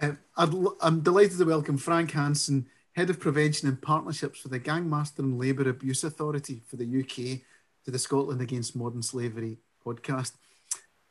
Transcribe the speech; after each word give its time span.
Uh, 0.00 0.12
i 0.36 0.44
am 0.82 1.00
delighted 1.00 1.38
to 1.38 1.44
welcome 1.46 1.78
Frank 1.78 2.10
Hanson, 2.10 2.66
Head 2.94 3.08
of 3.08 3.18
Prevention 3.18 3.66
and 3.66 3.80
Partnerships 3.80 4.40
for 4.40 4.48
the 4.48 4.60
Gangmaster 4.60 5.20
and 5.20 5.38
Labour 5.38 5.70
Abuse 5.70 6.04
Authority 6.04 6.62
for 6.66 6.76
the 6.76 6.84
UK, 6.84 7.40
to 7.84 7.90
the 7.90 7.98
Scotland 7.98 8.42
Against 8.42 8.76
Modern 8.76 9.02
Slavery 9.02 9.56
podcast. 9.84 10.32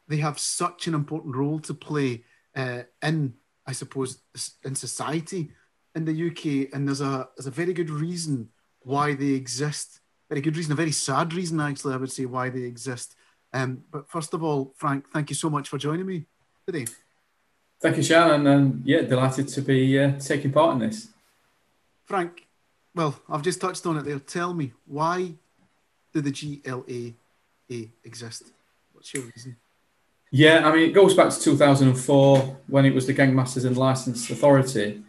They 0.08 0.18
have 0.18 0.38
such 0.38 0.86
an 0.86 0.94
important 0.94 1.36
role 1.36 1.59
to 1.62 1.73
play 1.73 2.26
uh, 2.55 2.84
in, 3.02 3.34
I 3.66 3.71
suppose, 3.71 4.20
in 4.63 4.76
society 4.76 5.49
in 5.95 6.05
the 6.05 6.27
UK, 6.27 6.72
and 6.72 6.88
there's 6.88 7.02
a 7.02 7.27
there's 7.36 7.48
a 7.48 7.52
very 7.52 7.73
good 7.73 7.90
reason 7.90 8.49
why 8.81 9.16
they 9.16 9.31
exist. 9.31 9.99
Very 10.30 10.41
good 10.41 10.58
reason, 10.58 10.73
a 10.73 10.76
very 10.76 10.91
sad 10.91 11.34
reason, 11.34 11.59
actually, 11.59 11.95
I 11.95 11.98
would 11.98 12.12
say, 12.12 12.26
why 12.26 12.49
they 12.49 12.62
exist. 12.62 13.16
Um, 13.52 13.84
but 13.90 14.12
first 14.12 14.36
of 14.36 14.44
all, 14.44 14.76
Frank, 14.77 15.05
thank 15.12 15.31
you 15.31 15.36
so 15.36 15.49
much 15.49 15.70
for 15.70 15.80
joining 15.80 16.05
me 16.05 16.26
today. 16.67 16.86
Thank 17.81 17.97
you, 17.97 18.03
Shannon, 18.03 18.47
and 18.47 18.81
yeah, 18.85 19.02
delighted 19.02 19.47
to 19.49 19.61
be 19.61 19.99
uh, 19.99 20.13
taking 20.20 20.52
part 20.52 20.73
in 20.73 20.89
this. 20.89 21.09
Frank, 22.05 22.45
well, 22.93 23.20
I've 23.29 23.41
just 23.41 23.59
touched 23.59 23.85
on 23.85 23.98
it 23.98 24.05
there. 24.05 24.20
Tell 24.20 24.53
me, 24.53 24.71
why 24.85 25.34
do 26.13 26.21
the 26.21 26.31
GLAA 26.31 27.13
exist? 28.03 28.43
What's 28.93 29.13
your 29.13 29.23
reason? 29.23 29.57
Yeah, 30.31 30.67
I 30.67 30.73
mean, 30.73 30.89
it 30.89 30.93
goes 30.93 31.13
back 31.13 31.29
to 31.29 31.39
2004 31.39 32.57
when 32.67 32.85
it 32.85 32.93
was 32.93 33.05
the 33.05 33.13
Gangmasters 33.13 33.65
and 33.65 33.77
Licensed 33.77 34.29
Authority. 34.29 35.03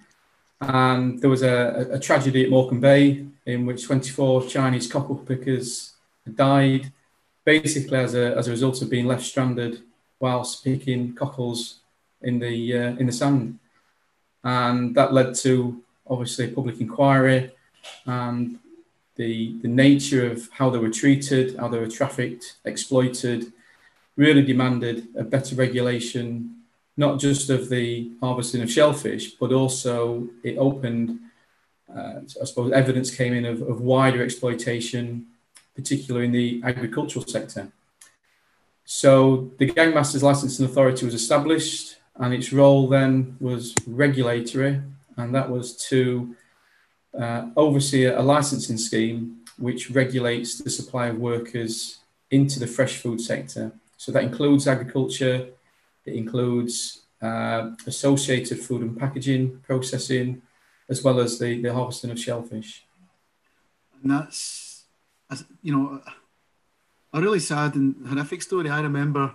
And 0.61 1.21
there 1.21 1.31
was 1.31 1.43
a, 1.43 1.89
a, 1.93 1.99
tragedy 1.99 2.45
at 2.45 2.51
Morecambe 2.51 2.81
Bay 2.81 3.27
in 3.45 3.67
which 3.67 3.85
24 3.87 4.47
Chinese 4.47 4.91
cockle 4.91 5.17
pickers 5.17 5.93
died, 6.35 6.93
basically 7.45 7.99
as 7.99 8.15
a, 8.15 8.37
as 8.37 8.49
a 8.49 8.51
result 8.51 8.81
of 8.83 8.91
being 8.91 9.07
left 9.07 9.25
stranded 9.25 9.83
whilst 10.19 10.65
picking 10.65 11.15
cockles 11.15 11.81
in 12.23 12.39
the 12.39 12.77
uh, 12.77 12.97
in 12.97 13.07
the 13.07 13.13
sand, 13.13 13.59
and 14.45 14.95
that 14.95 15.13
led 15.13 15.35
to 15.37 15.83
obviously 16.07 16.49
public 16.49 16.81
inquiry 16.81 17.51
and 18.07 18.59
the 19.17 19.59
the 19.63 19.69
nature 19.69 20.31
of 20.31 20.49
how 20.53 20.71
they 20.71 20.79
were 20.79 20.91
treated, 20.91 21.57
how 21.57 21.69
they 21.69 21.79
were 21.79 21.89
trafficked, 21.89 22.57
exploited, 22.65 23.53
really 24.17 24.43
demanded 24.43 25.09
a 25.17 25.25
better 25.25 25.55
regulation, 25.55 26.57
not 26.97 27.19
just 27.19 27.51
of 27.51 27.69
the 27.69 28.11
harvesting 28.21 28.63
of 28.63 28.71
shellfish, 28.71 29.33
but 29.33 29.53
also 29.53 30.29
it 30.43 30.57
opened. 30.59 31.19
Uh, 31.95 32.21
I 32.41 32.45
suppose 32.45 32.73
evidence 32.73 33.15
came 33.15 33.33
in 33.33 33.45
of, 33.45 33.63
of 33.63 33.81
wider 33.81 34.23
exploitation, 34.23 35.27
particularly 35.75 36.27
in 36.27 36.33
the 36.33 36.61
agricultural 36.65 37.25
sector. 37.25 37.69
So 38.85 39.51
the 39.59 39.71
Gangmasters 39.71 40.23
Licensing 40.23 40.67
Authority 40.67 41.05
was 41.05 41.15
established 41.15 41.97
and 42.19 42.35
its 42.35 42.53
role 42.53 42.89
then 42.89 43.37
was 43.41 43.75
regulatory, 43.87 44.81
and 45.17 45.35
that 45.35 45.51
was 45.51 45.77
to 45.89 46.35
uh, 47.19 47.47
oversee 47.57 48.05
a 48.05 48.21
licensing 48.21 48.79
scheme 48.79 49.39
which 49.59 49.91
regulates 49.91 50.59
the 50.59 50.71
supply 50.71 51.07
of 51.07 51.19
workers 51.19 52.01
into 52.31 52.61
the 52.61 52.67
fresh 52.67 52.97
food 52.99 53.21
sector. 53.21 53.73
So 53.97 54.13
that 54.13 54.23
includes 54.23 54.69
agriculture, 54.69 55.49
it 56.05 56.15
includes 56.15 57.03
uh, 57.23 57.71
associated 57.87 58.59
food 58.61 58.83
and 58.83 58.99
packaging 58.99 59.61
processing, 59.61 60.43
as 60.89 61.03
well 61.03 61.19
as 61.21 61.39
the, 61.39 61.61
the 61.63 61.73
harvesting 61.73 62.11
of 62.11 62.19
shellfish. 62.19 62.85
And 64.03 64.11
that's, 64.11 64.85
you 65.63 65.73
know, 65.75 66.03
a 67.13 67.21
really 67.21 67.41
sad 67.41 67.75
and 67.75 68.07
horrific 68.07 68.43
story. 68.43 68.69
I 68.69 68.81
remember 68.81 69.35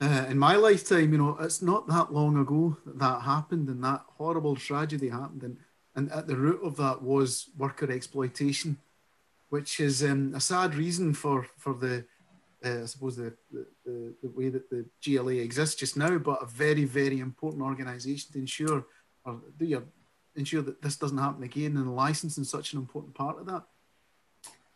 uh, 0.00 0.26
in 0.28 0.38
my 0.38 0.56
lifetime, 0.56 1.12
you 1.12 1.18
know, 1.18 1.36
it's 1.40 1.62
not 1.62 1.86
that 1.88 2.12
long 2.12 2.36
ago 2.36 2.76
that 2.84 2.98
that 2.98 3.22
happened 3.22 3.68
and 3.68 3.82
that 3.84 4.04
horrible 4.18 4.56
tragedy 4.56 5.08
happened. 5.08 5.42
And, 5.42 5.56
and 5.94 6.12
at 6.12 6.26
the 6.26 6.36
root 6.36 6.60
of 6.62 6.76
that 6.76 7.02
was 7.02 7.50
worker 7.56 7.90
exploitation, 7.90 8.78
which 9.48 9.80
is 9.80 10.04
um, 10.04 10.34
a 10.34 10.40
sad 10.40 10.74
reason 10.74 11.14
for, 11.14 11.46
for 11.56 11.74
the, 11.74 12.04
uh, 12.64 12.82
I 12.82 12.86
suppose, 12.86 13.16
the, 13.16 13.32
the, 13.52 14.14
the, 14.22 14.30
way 14.34 14.50
that 14.50 14.68
the 14.68 14.84
GLA 15.04 15.34
exists 15.34 15.76
just 15.76 15.96
now, 15.96 16.18
but 16.18 16.42
a 16.42 16.46
very, 16.46 16.84
very 16.84 17.20
important 17.20 17.62
organisation 17.62 18.32
to 18.32 18.38
ensure 18.38 18.84
or 19.24 19.40
do 19.58 19.64
you 19.66 19.86
ensure 20.36 20.62
that 20.62 20.82
this 20.82 20.96
doesn't 20.96 21.18
happen 21.18 21.42
again. 21.42 21.76
And 21.76 21.96
licensing 21.96 22.44
such 22.44 22.72
an 22.72 22.78
important 22.78 23.14
part 23.14 23.38
of 23.38 23.46
that. 23.46 23.64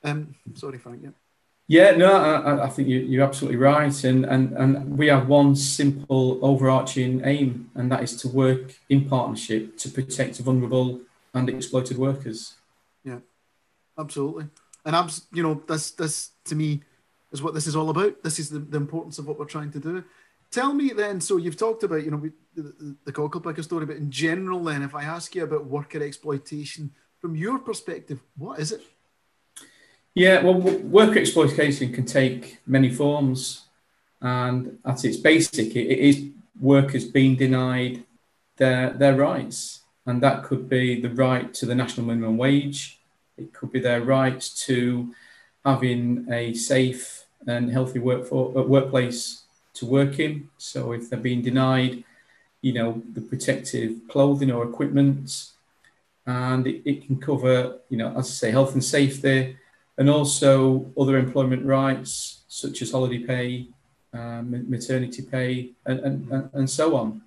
Um, 0.02 0.34
sorry, 0.54 0.78
Frank. 0.78 1.00
Yeah. 1.02 1.10
Yeah, 1.70 1.92
no, 1.92 2.12
I, 2.12 2.64
I 2.64 2.68
think 2.68 2.88
you, 2.88 3.20
are 3.20 3.24
absolutely 3.24 3.56
right, 3.56 4.02
and, 4.02 4.24
and 4.24 4.52
and 4.54 4.98
we 4.98 5.06
have 5.06 5.28
one 5.28 5.54
simple 5.54 6.44
overarching 6.44 7.22
aim, 7.24 7.70
and 7.76 7.92
that 7.92 8.02
is 8.02 8.16
to 8.22 8.28
work 8.28 8.74
in 8.88 9.08
partnership 9.08 9.78
to 9.78 9.88
protect 9.88 10.38
vulnerable 10.38 10.98
and 11.32 11.48
exploited 11.48 11.96
workers. 11.96 12.54
Yeah, 13.04 13.20
absolutely, 13.96 14.46
and 14.84 14.96
abs- 14.96 15.28
you 15.32 15.44
know, 15.44 15.62
this 15.68 15.92
this 15.92 16.30
to 16.46 16.56
me 16.56 16.82
is 17.30 17.40
what 17.40 17.54
this 17.54 17.68
is 17.68 17.76
all 17.76 17.90
about. 17.90 18.20
This 18.24 18.40
is 18.40 18.50
the, 18.50 18.58
the 18.58 18.76
importance 18.76 19.20
of 19.20 19.28
what 19.28 19.38
we're 19.38 19.44
trying 19.44 19.70
to 19.70 19.78
do. 19.78 20.02
Tell 20.50 20.74
me 20.74 20.88
then. 20.88 21.20
So 21.20 21.36
you've 21.36 21.56
talked 21.56 21.84
about 21.84 22.02
you 22.02 22.10
know 22.10 22.20
the, 22.56 22.62
the, 22.62 22.96
the 23.04 23.12
cocklepicker 23.12 23.62
story, 23.62 23.86
but 23.86 23.96
in 23.96 24.10
general, 24.10 24.64
then, 24.64 24.82
if 24.82 24.96
I 24.96 25.04
ask 25.04 25.36
you 25.36 25.44
about 25.44 25.66
worker 25.66 26.02
exploitation 26.02 26.90
from 27.20 27.36
your 27.36 27.60
perspective, 27.60 28.18
what 28.36 28.58
is 28.58 28.72
it? 28.72 28.82
Yeah, 30.14 30.42
well, 30.42 30.54
worker 30.54 31.18
exploitation 31.20 31.92
can 31.92 32.04
take 32.04 32.58
many 32.66 32.90
forms, 32.90 33.66
and 34.20 34.78
at 34.84 35.04
its 35.04 35.16
basic, 35.16 35.76
it 35.76 35.98
is 35.98 36.24
workers 36.60 37.04
being 37.04 37.36
denied 37.36 38.04
their 38.56 38.90
their 38.90 39.14
rights, 39.14 39.82
and 40.06 40.20
that 40.22 40.42
could 40.42 40.68
be 40.68 41.00
the 41.00 41.10
right 41.10 41.54
to 41.54 41.66
the 41.66 41.74
national 41.76 42.06
minimum 42.06 42.36
wage. 42.36 42.98
It 43.38 43.52
could 43.52 43.70
be 43.70 43.80
their 43.80 44.02
right 44.02 44.40
to 44.66 45.14
having 45.64 46.26
a 46.30 46.54
safe 46.54 47.24
and 47.46 47.70
healthy 47.70 48.00
work 48.00 48.26
for, 48.26 48.58
uh, 48.58 48.62
workplace 48.62 49.42
to 49.74 49.86
work 49.86 50.18
in. 50.18 50.50
So 50.58 50.92
if 50.92 51.08
they're 51.08 51.18
being 51.20 51.42
denied, 51.42 52.04
you 52.60 52.72
know, 52.72 53.02
the 53.14 53.20
protective 53.20 53.92
clothing 54.08 54.50
or 54.50 54.64
equipment, 54.64 55.52
and 56.26 56.66
it, 56.66 56.82
it 56.84 57.06
can 57.06 57.18
cover, 57.20 57.78
you 57.88 57.96
know, 57.96 58.08
as 58.18 58.26
I 58.26 58.32
say, 58.32 58.50
health 58.50 58.74
and 58.74 58.84
safety 58.84 59.56
and 59.98 60.08
also 60.08 60.90
other 60.98 61.18
employment 61.18 61.64
rights 61.64 62.42
such 62.48 62.82
as 62.82 62.92
holiday 62.92 63.18
pay, 63.18 63.68
um, 64.12 64.68
maternity 64.68 65.22
pay, 65.22 65.70
and, 65.86 66.00
and, 66.00 66.50
and 66.52 66.70
so 66.70 66.96
on. 66.96 67.22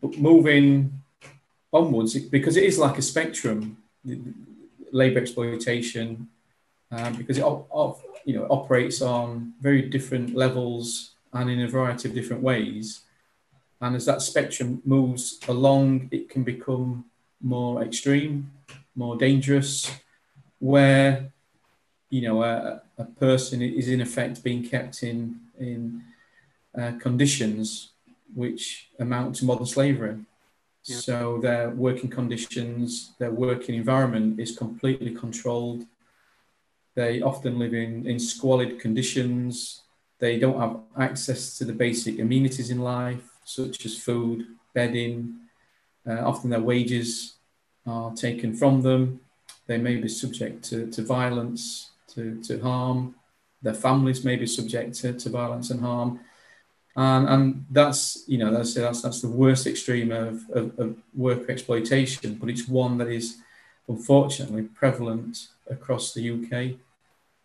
But 0.00 0.18
moving 0.18 1.00
onwards, 1.72 2.18
because 2.18 2.56
it 2.56 2.64
is 2.64 2.78
like 2.78 2.98
a 2.98 3.02
spectrum, 3.02 3.78
labour 4.92 5.20
exploitation, 5.20 6.28
um, 6.90 7.14
because 7.14 7.38
it 7.38 7.42
op, 7.42 8.02
you 8.24 8.34
know 8.34 8.46
operates 8.50 9.00
on 9.02 9.54
very 9.60 9.82
different 9.82 10.34
levels 10.34 11.14
and 11.32 11.50
in 11.50 11.60
a 11.60 11.68
variety 11.68 12.08
of 12.08 12.14
different 12.14 12.42
ways. 12.42 13.02
And 13.80 13.96
as 13.96 14.04
that 14.06 14.20
spectrum 14.20 14.82
moves 14.84 15.40
along, 15.48 16.08
it 16.10 16.28
can 16.28 16.42
become 16.42 17.06
more 17.40 17.82
extreme, 17.82 18.50
more 18.94 19.16
dangerous, 19.16 19.90
where 20.60 21.32
you 22.10 22.22
know 22.22 22.42
a, 22.44 22.82
a 22.98 23.04
person 23.04 23.60
is 23.62 23.88
in 23.88 24.00
effect 24.00 24.44
being 24.44 24.62
kept 24.62 25.02
in 25.02 25.40
in 25.58 26.02
uh, 26.78 26.92
conditions 27.00 27.90
which 28.34 28.88
amount 29.00 29.34
to 29.36 29.44
modern 29.44 29.66
slavery. 29.66 30.16
Yeah. 30.84 30.96
So 30.98 31.38
their 31.42 31.70
working 31.70 32.08
conditions, 32.08 33.12
their 33.18 33.32
working 33.32 33.74
environment 33.74 34.40
is 34.40 34.56
completely 34.56 35.12
controlled. 35.14 35.84
They 36.94 37.20
often 37.20 37.58
live 37.58 37.74
in, 37.74 38.06
in 38.06 38.18
squalid 38.18 38.80
conditions. 38.80 39.82
They 40.18 40.38
don't 40.38 40.60
have 40.60 40.80
access 40.98 41.56
to 41.58 41.64
the 41.64 41.72
basic 41.72 42.18
amenities 42.18 42.70
in 42.70 42.80
life, 42.80 43.24
such 43.44 43.84
as 43.84 43.98
food, 43.98 44.46
bedding. 44.74 45.40
Uh, 46.06 46.20
often 46.24 46.50
their 46.50 46.60
wages 46.60 47.34
are 47.86 48.12
taken 48.14 48.54
from 48.54 48.82
them. 48.82 49.20
They 49.70 49.78
may 49.78 49.94
be 49.94 50.08
subject 50.08 50.64
to, 50.70 50.90
to 50.90 51.02
violence, 51.04 51.90
to, 52.14 52.42
to 52.42 52.58
harm. 52.58 53.14
Their 53.62 53.72
families 53.72 54.24
may 54.24 54.34
be 54.34 54.44
subject 54.44 54.96
to, 54.96 55.12
to 55.12 55.28
violence 55.30 55.70
and 55.70 55.80
harm. 55.80 56.18
And, 56.96 57.28
and 57.28 57.66
that's, 57.70 58.24
you 58.26 58.38
know, 58.38 58.52
that's, 58.52 58.74
that's, 58.74 59.00
that's 59.00 59.20
the 59.20 59.28
worst 59.28 59.68
extreme 59.68 60.10
of, 60.10 60.42
of, 60.50 60.76
of 60.76 60.96
work 61.14 61.48
exploitation, 61.48 62.34
but 62.34 62.50
it's 62.50 62.66
one 62.66 62.98
that 62.98 63.06
is 63.06 63.36
unfortunately 63.86 64.62
prevalent 64.62 65.46
across 65.70 66.14
the 66.14 66.30
UK. 66.32 66.76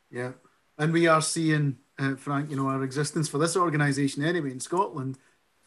Yeah. 0.09 0.31
And 0.79 0.91
we 0.93 1.05
are 1.05 1.21
seeing, 1.21 1.77
uh, 1.99 2.15
Frank, 2.15 2.49
you 2.49 2.55
know, 2.55 2.69
our 2.69 2.83
existence 2.83 3.29
for 3.29 3.37
this 3.37 3.55
organisation 3.55 4.23
anyway 4.23 4.49
in 4.49 4.59
Scotland 4.59 5.19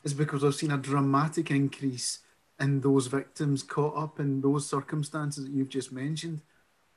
is 0.02 0.12
because 0.12 0.42
we've 0.42 0.56
seen 0.56 0.72
a 0.72 0.76
dramatic 0.76 1.52
increase 1.52 2.18
in 2.60 2.80
those 2.80 3.06
victims 3.06 3.62
caught 3.62 3.96
up 3.96 4.20
in 4.20 4.40
those 4.40 4.68
circumstances 4.68 5.44
that 5.44 5.52
you've 5.52 5.68
just 5.68 5.92
mentioned. 5.92 6.40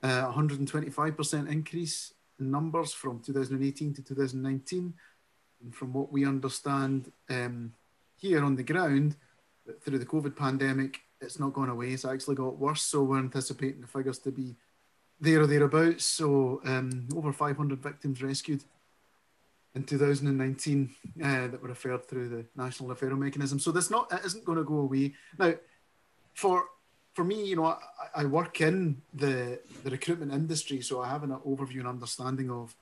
Uh, 0.02 0.31
125% 0.31 1.50
increase 1.50 2.13
in 2.40 2.50
numbers 2.50 2.94
from 2.94 3.19
2018 3.19 3.94
to 3.94 4.02
2019. 4.02 4.94
And 5.63 5.75
from 5.75 5.94
what 5.94 6.12
we 6.12 6.25
understand 6.25 7.12
um, 7.30 7.74
here 8.18 8.44
on 8.44 8.56
the 8.56 8.63
ground, 8.63 9.16
through 9.81 10.00
the 10.00 10.06
COVID 10.06 10.36
pandemic, 10.36 11.02
it's 11.19 11.40
not 11.40 11.54
gone 11.54 11.69
away. 11.69 11.90
It's 11.90 12.06
actually 12.06 12.36
got 12.36 12.58
worse. 12.58 12.81
So 12.81 13.04
we're 13.04 13.19
anticipating 13.19 13.81
the 13.81 13.88
figures 13.88 14.18
to 14.19 14.31
be 14.31 14.56
there 15.19 15.42
or 15.42 15.48
thereabouts. 15.48 16.04
So 16.04 16.62
um, 16.66 17.08
over 17.16 17.31
500 17.31 17.80
victims 17.80 18.24
rescued 18.24 18.63
in 19.75 19.83
2019 19.83 20.89
uh, 21.23 21.47
that 21.47 21.62
were 21.62 21.69
referred 21.69 22.07
through 22.07 22.29
the 22.29 22.45
national 22.56 22.89
referral 22.89 23.18
mechanism. 23.18 23.59
So 23.59 23.71
this 23.71 23.89
not 23.89 24.12
it 24.12 24.25
isn't 24.25 24.45
going 24.45 24.57
to 24.57 24.63
go 24.63 24.79
away 24.79 25.13
now. 25.38 25.53
For 26.33 26.65
for 27.13 27.25
me, 27.25 27.45
you 27.45 27.57
know, 27.57 27.65
I, 27.65 27.77
I, 28.15 28.25
work 28.25 28.62
in 28.62 29.01
the 29.13 29.59
the 29.83 29.89
recruitment 29.89 30.33
industry, 30.33 30.81
so 30.81 31.01
I 31.01 31.09
have 31.09 31.23
an 31.23 31.31
overview 31.45 31.79
and 31.79 31.88
understanding 31.88 32.50
of 32.50 32.75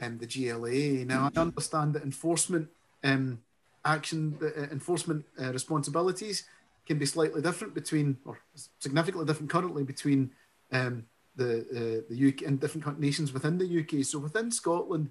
um, 0.00 0.18
the 0.18 0.26
GLA. 0.26 1.04
Now 1.04 1.30
I 1.34 1.40
understand 1.40 1.94
that 1.94 2.02
enforcement 2.02 2.68
um, 3.02 3.40
action, 3.84 4.38
uh, 4.42 4.62
enforcement 4.72 5.24
uh, 5.40 5.52
responsibilities 5.52 6.44
can 6.86 6.98
be 6.98 7.06
slightly 7.06 7.42
different 7.42 7.74
between, 7.74 8.16
or 8.24 8.38
significantly 8.78 9.26
different 9.26 9.50
currently 9.50 9.82
between 9.82 10.30
um, 10.72 11.04
the 11.34 11.60
uh, 11.60 12.02
the 12.08 12.28
UK 12.28 12.46
and 12.46 12.60
different 12.60 13.00
nations 13.00 13.32
within 13.32 13.58
the 13.58 13.80
UK. 13.80 14.04
So 14.04 14.18
within 14.18 14.50
Scotland, 14.50 15.10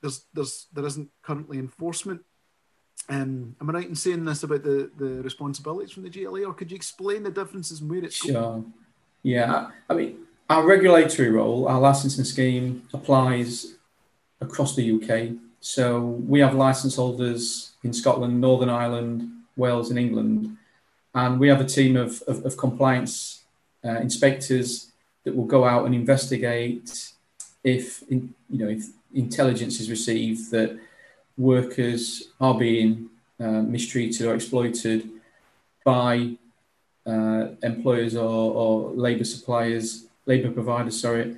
there's 0.00 0.24
there's 0.32 0.66
there 0.72 0.86
isn't 0.86 1.10
currently 1.22 1.58
enforcement. 1.58 2.22
Um, 3.08 3.56
am 3.60 3.70
I 3.70 3.72
right 3.72 3.88
in 3.88 3.96
saying 3.96 4.24
this 4.24 4.42
about 4.42 4.62
the, 4.62 4.90
the 4.96 5.22
responsibilities 5.22 5.90
from 5.90 6.04
the 6.04 6.10
GLA, 6.10 6.44
or 6.44 6.54
could 6.54 6.70
you 6.70 6.76
explain 6.76 7.22
the 7.22 7.30
differences 7.30 7.80
and 7.80 7.90
where 7.90 8.04
it's 8.04 8.16
sure. 8.16 8.32
Going? 8.32 8.72
Yeah, 9.22 9.70
I 9.88 9.94
mean, 9.94 10.18
our 10.48 10.66
regulatory 10.66 11.30
role, 11.30 11.66
our 11.66 11.80
licensing 11.80 12.24
scheme 12.24 12.88
applies 12.94 13.74
across 14.40 14.74
the 14.74 14.92
UK. 14.92 15.36
So 15.60 16.00
we 16.00 16.40
have 16.40 16.54
license 16.54 16.96
holders 16.96 17.72
in 17.82 17.92
Scotland, 17.92 18.40
Northern 18.40 18.70
Ireland, 18.70 19.28
Wales, 19.56 19.90
and 19.90 19.98
England, 19.98 20.56
and 21.14 21.38
we 21.38 21.48
have 21.48 21.60
a 21.60 21.66
team 21.66 21.96
of, 21.96 22.22
of, 22.22 22.44
of 22.46 22.56
compliance 22.56 23.42
uh, 23.84 23.96
inspectors 23.96 24.92
that 25.24 25.34
will 25.34 25.44
go 25.44 25.64
out 25.64 25.84
and 25.84 25.94
investigate 25.94 27.12
if 27.62 28.02
in, 28.04 28.34
you 28.48 28.58
know 28.64 28.70
if 28.70 28.84
intelligence 29.14 29.80
is 29.80 29.90
received 29.90 30.50
that 30.50 30.78
workers 31.36 32.28
are 32.40 32.54
being 32.54 33.08
uh, 33.38 33.62
mistreated 33.62 34.26
or 34.26 34.34
exploited 34.34 35.08
by 35.84 36.36
uh, 37.06 37.48
employers 37.62 38.14
or, 38.14 38.52
or 38.52 38.90
labour 38.92 39.24
suppliers, 39.24 40.06
labour 40.26 40.50
providers, 40.50 41.00
sorry, 41.00 41.36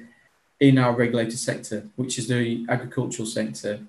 in 0.61 0.79
our 0.79 0.95
regulated 0.95 1.39
sector, 1.39 1.89
which 1.97 2.19
is 2.19 2.29
the 2.29 2.67
agricultural 2.69 3.27
sector. 3.27 3.81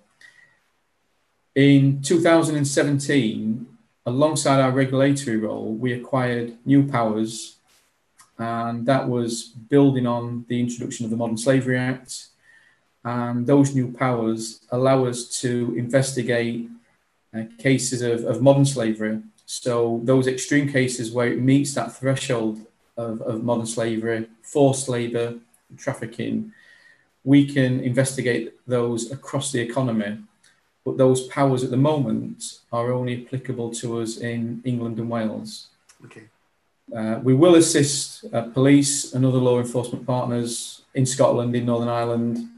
In 1.55 2.01
2017, 2.01 3.67
alongside 4.05 4.59
our 4.59 4.71
regulatory 4.71 5.37
role, 5.37 5.73
we 5.73 5.93
acquired 5.93 6.57
new 6.65 6.87
powers, 6.87 7.57
and 8.37 8.85
that 8.85 9.07
was 9.07 9.43
building 9.43 10.07
on 10.07 10.45
the 10.47 10.59
introduction 10.59 11.05
of 11.05 11.11
the 11.11 11.17
Modern 11.17 11.37
Slavery 11.37 11.77
Act, 11.77 12.27
and 13.03 13.45
those 13.45 13.75
new 13.75 13.91
powers 13.91 14.61
allow 14.71 15.05
us 15.05 15.41
to 15.41 15.73
investigate 15.77 16.69
uh, 17.35 17.43
cases 17.57 18.01
of, 18.01 18.23
of 18.23 18.41
modern 18.41 18.65
slavery. 18.65 19.19
So 19.45 20.01
those 20.03 20.27
extreme 20.27 20.71
cases 20.71 21.11
where 21.11 21.27
it 21.27 21.41
meets 21.41 21.73
that 21.73 21.95
threshold 21.95 22.65
of, 22.95 23.21
of 23.21 23.43
modern 23.43 23.65
slavery, 23.65 24.27
forced 24.41 24.87
labour, 24.87 25.35
trafficking, 25.77 26.53
we 27.23 27.45
can 27.45 27.79
investigate 27.81 28.53
those 28.67 29.11
across 29.11 29.51
the 29.51 29.59
economy. 29.59 30.19
But 30.85 30.97
those 30.97 31.27
powers 31.27 31.63
at 31.63 31.71
the 31.71 31.77
moment 31.77 32.59
are 32.71 32.91
only 32.91 33.25
applicable 33.25 33.71
to 33.75 34.01
us 34.01 34.17
in 34.17 34.61
England 34.65 34.99
and 34.99 35.09
Wales. 35.09 35.67
Okay. 36.05 36.23
Uh, 36.93 37.19
we 37.23 37.33
will 37.33 37.55
assist 37.55 38.25
uh, 38.33 38.43
police 38.43 39.13
and 39.13 39.25
other 39.25 39.37
law 39.37 39.59
enforcement 39.59 40.05
partners 40.05 40.81
in 40.93 41.05
Scotland, 41.05 41.55
in 41.55 41.65
Northern 41.65 41.87
Ireland, 41.89 42.49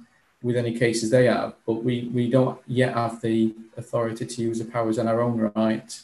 with 0.45 0.55
any 0.55 0.77
cases 0.77 1.09
they 1.09 1.25
have, 1.25 1.55
but 1.65 1.83
we, 1.83 2.07
we 2.13 2.29
don't 2.29 2.61
yet 2.67 2.93
have 2.93 3.19
the 3.19 3.51
authority 3.77 4.27
to 4.27 4.41
use 4.43 4.59
the 4.59 4.65
powers 4.65 4.99
in 4.99 5.07
our 5.07 5.19
own 5.19 5.51
right. 5.55 5.99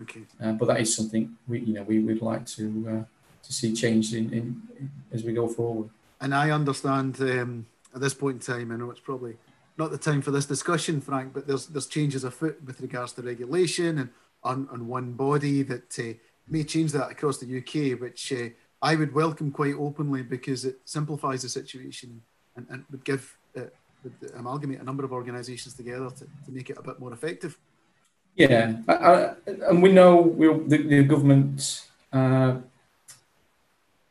Okay. 0.00 0.22
Uh, 0.40 0.52
but 0.52 0.66
that 0.66 0.80
is 0.80 0.94
something 0.94 1.36
we 1.48 1.58
you 1.60 1.74
know 1.74 1.82
we 1.82 1.98
would 1.98 2.22
like 2.22 2.46
to 2.46 2.64
uh, 2.88 3.04
to 3.42 3.52
see 3.52 3.74
changed 3.74 4.14
in, 4.14 4.32
in, 4.32 4.62
in, 4.78 4.90
as 5.12 5.24
we 5.24 5.32
go 5.32 5.48
forward. 5.48 5.90
And 6.20 6.32
I 6.32 6.52
understand 6.52 7.20
um, 7.20 7.66
at 7.92 8.00
this 8.00 8.14
point 8.14 8.36
in 8.36 8.54
time, 8.54 8.70
I 8.70 8.76
know 8.76 8.92
it's 8.92 9.00
probably 9.00 9.36
not 9.76 9.90
the 9.90 9.98
time 9.98 10.22
for 10.22 10.30
this 10.30 10.46
discussion, 10.46 11.00
Frank, 11.00 11.32
but 11.34 11.48
there's 11.48 11.66
there's 11.66 11.88
changes 11.88 12.22
afoot 12.22 12.62
with 12.64 12.80
regards 12.80 13.12
to 13.14 13.22
regulation 13.22 13.98
and 13.98 14.10
on, 14.44 14.68
on 14.70 14.86
one 14.86 15.14
body 15.14 15.62
that 15.64 15.98
uh, 15.98 16.14
may 16.48 16.62
change 16.62 16.92
that 16.92 17.10
across 17.10 17.38
the 17.38 17.58
UK, 17.58 18.00
which 18.00 18.32
uh, 18.32 18.50
I 18.80 18.94
would 18.94 19.12
welcome 19.12 19.50
quite 19.50 19.74
openly 19.74 20.22
because 20.22 20.64
it 20.64 20.78
simplifies 20.84 21.42
the 21.42 21.48
situation 21.48 22.22
and, 22.54 22.66
and 22.70 22.84
would 22.92 23.04
give 23.04 23.36
would 24.02 24.32
amalgamate 24.36 24.80
a 24.80 24.84
number 24.84 25.04
of 25.04 25.12
organisations 25.12 25.74
together 25.74 26.10
to, 26.10 26.24
to 26.44 26.50
make 26.50 26.70
it 26.70 26.78
a 26.78 26.82
bit 26.82 26.98
more 26.98 27.12
effective. 27.12 27.58
Yeah, 28.36 28.76
I, 28.88 28.94
I, 28.94 29.34
and 29.68 29.82
we 29.82 29.92
know 29.92 30.20
we 30.20 30.46
the, 30.68 30.78
the 30.78 31.02
government 31.04 31.86
uh, 32.12 32.56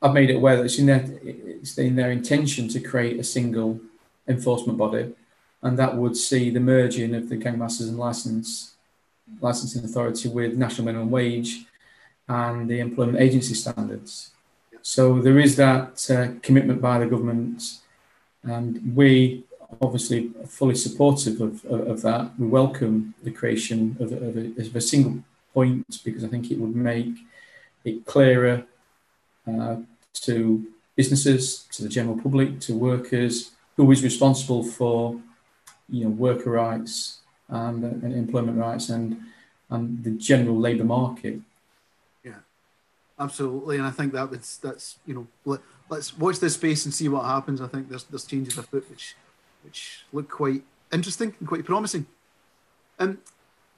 have 0.01 0.13
made 0.13 0.30
it 0.30 0.36
aware 0.36 0.57
that 0.57 0.65
it's 0.65 0.77
in 0.77 0.88
their 0.88 1.03
it's 1.24 1.77
in 1.77 1.95
their 1.95 2.12
intention 2.12 2.68
to 2.69 2.80
create 2.80 3.19
a 3.19 3.24
single 3.24 3.80
enforcement 4.27 4.77
body, 4.77 5.13
and 5.62 5.80
that 5.80 5.95
would 5.95 6.15
see 6.15 6.50
the 6.50 6.59
merging 6.59 7.15
of 7.15 7.30
the 7.30 7.38
gang 7.38 7.57
masters 7.57 7.89
and 7.89 7.97
license 7.97 8.75
licensing 9.41 9.83
authority 9.86 10.27
with 10.27 10.56
national 10.56 10.86
minimum 10.86 11.12
wage 11.12 11.65
and 12.27 12.69
the 12.69 12.80
employment 12.80 13.19
agency 13.19 13.53
standards. 13.53 14.31
So 14.81 15.21
there 15.21 15.39
is 15.39 15.56
that 15.57 16.09
uh, 16.09 16.39
commitment 16.41 16.81
by 16.81 17.00
the 17.00 17.06
government, 17.06 17.80
and 18.44 18.95
we 18.95 19.44
obviously 19.81 20.31
fully 20.48 20.75
supportive 20.75 21.39
of, 21.42 21.63
of, 21.66 21.88
of 21.88 22.01
that. 22.01 22.31
We 22.39 22.48
welcome 22.48 23.13
the 23.24 23.31
creation 23.31 23.95
of, 24.00 24.12
of, 24.12 24.36
a, 24.38 24.62
of, 24.62 24.75
a, 24.75 24.81
single 24.81 25.24
point 25.54 26.01
because 26.04 26.24
I 26.24 26.27
think 26.27 26.51
it 26.51 26.60
would 26.60 26.75
make 26.75 27.13
it 27.86 28.06
clearer 28.06 28.66
uh, 29.48 29.77
to 30.13 30.68
businesses, 30.95 31.68
to 31.71 31.83
the 31.83 31.89
general 31.89 32.18
public, 32.19 32.60
to 32.62 32.74
workers, 32.74 33.51
who 33.77 33.89
is 33.92 34.04
responsible 34.04 34.63
for 34.63 35.19
you 35.88 36.03
know 36.03 36.10
worker 36.10 36.51
rights 36.51 37.20
and, 37.48 37.84
and 37.84 38.13
employment 38.13 38.58
rights 38.58 38.89
and 38.89 39.22
and 39.70 40.03
the 40.03 40.12
general 40.12 40.60
labour 40.60 40.84
market. 40.84 41.39
Yeah, 42.24 42.41
absolutely, 43.20 43.77
and 43.77 43.86
I 43.86 43.91
think 43.91 44.13
that 44.13 44.32
that's 44.32 44.58
that's 44.58 44.98
you 45.05 45.13
know 45.13 45.27
let, 45.46 45.62
us 45.91 46.17
watch 46.17 46.39
this 46.39 46.55
space 46.55 46.86
and 46.86 46.94
see 46.94 47.08
what 47.08 47.25
happens. 47.25 47.62
I 47.62 47.67
think 47.67 47.89
there's 47.89 48.03
there's 48.05 48.25
changes 48.25 48.58
afoot 48.58 48.89
which 48.89 49.15
which 49.63 50.06
look 50.13 50.30
quite 50.30 50.63
interesting 50.92 51.36
and 51.39 51.48
quite 51.48 51.66
promising. 51.66 52.06
Um, 53.00 53.20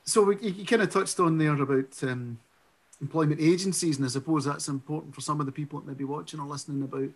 so 0.04 0.24
we, 0.24 0.38
you, 0.40 0.52
you 0.52 0.66
kind 0.66 0.82
of 0.82 0.90
touched 0.90 1.20
on 1.20 1.38
there 1.38 1.60
about 1.62 2.04
um, 2.04 2.40
employment 3.02 3.40
agencies, 3.42 3.98
and 3.98 4.06
I 4.06 4.10
suppose 4.10 4.46
that's 4.46 4.68
important 4.68 5.14
for 5.14 5.22
some 5.22 5.40
of 5.40 5.46
the 5.46 5.52
people 5.52 5.80
that 5.80 5.88
may 5.88 5.94
be 5.94 6.04
watching 6.04 6.40
or 6.40 6.48
listening 6.48 6.84
about 6.84 7.10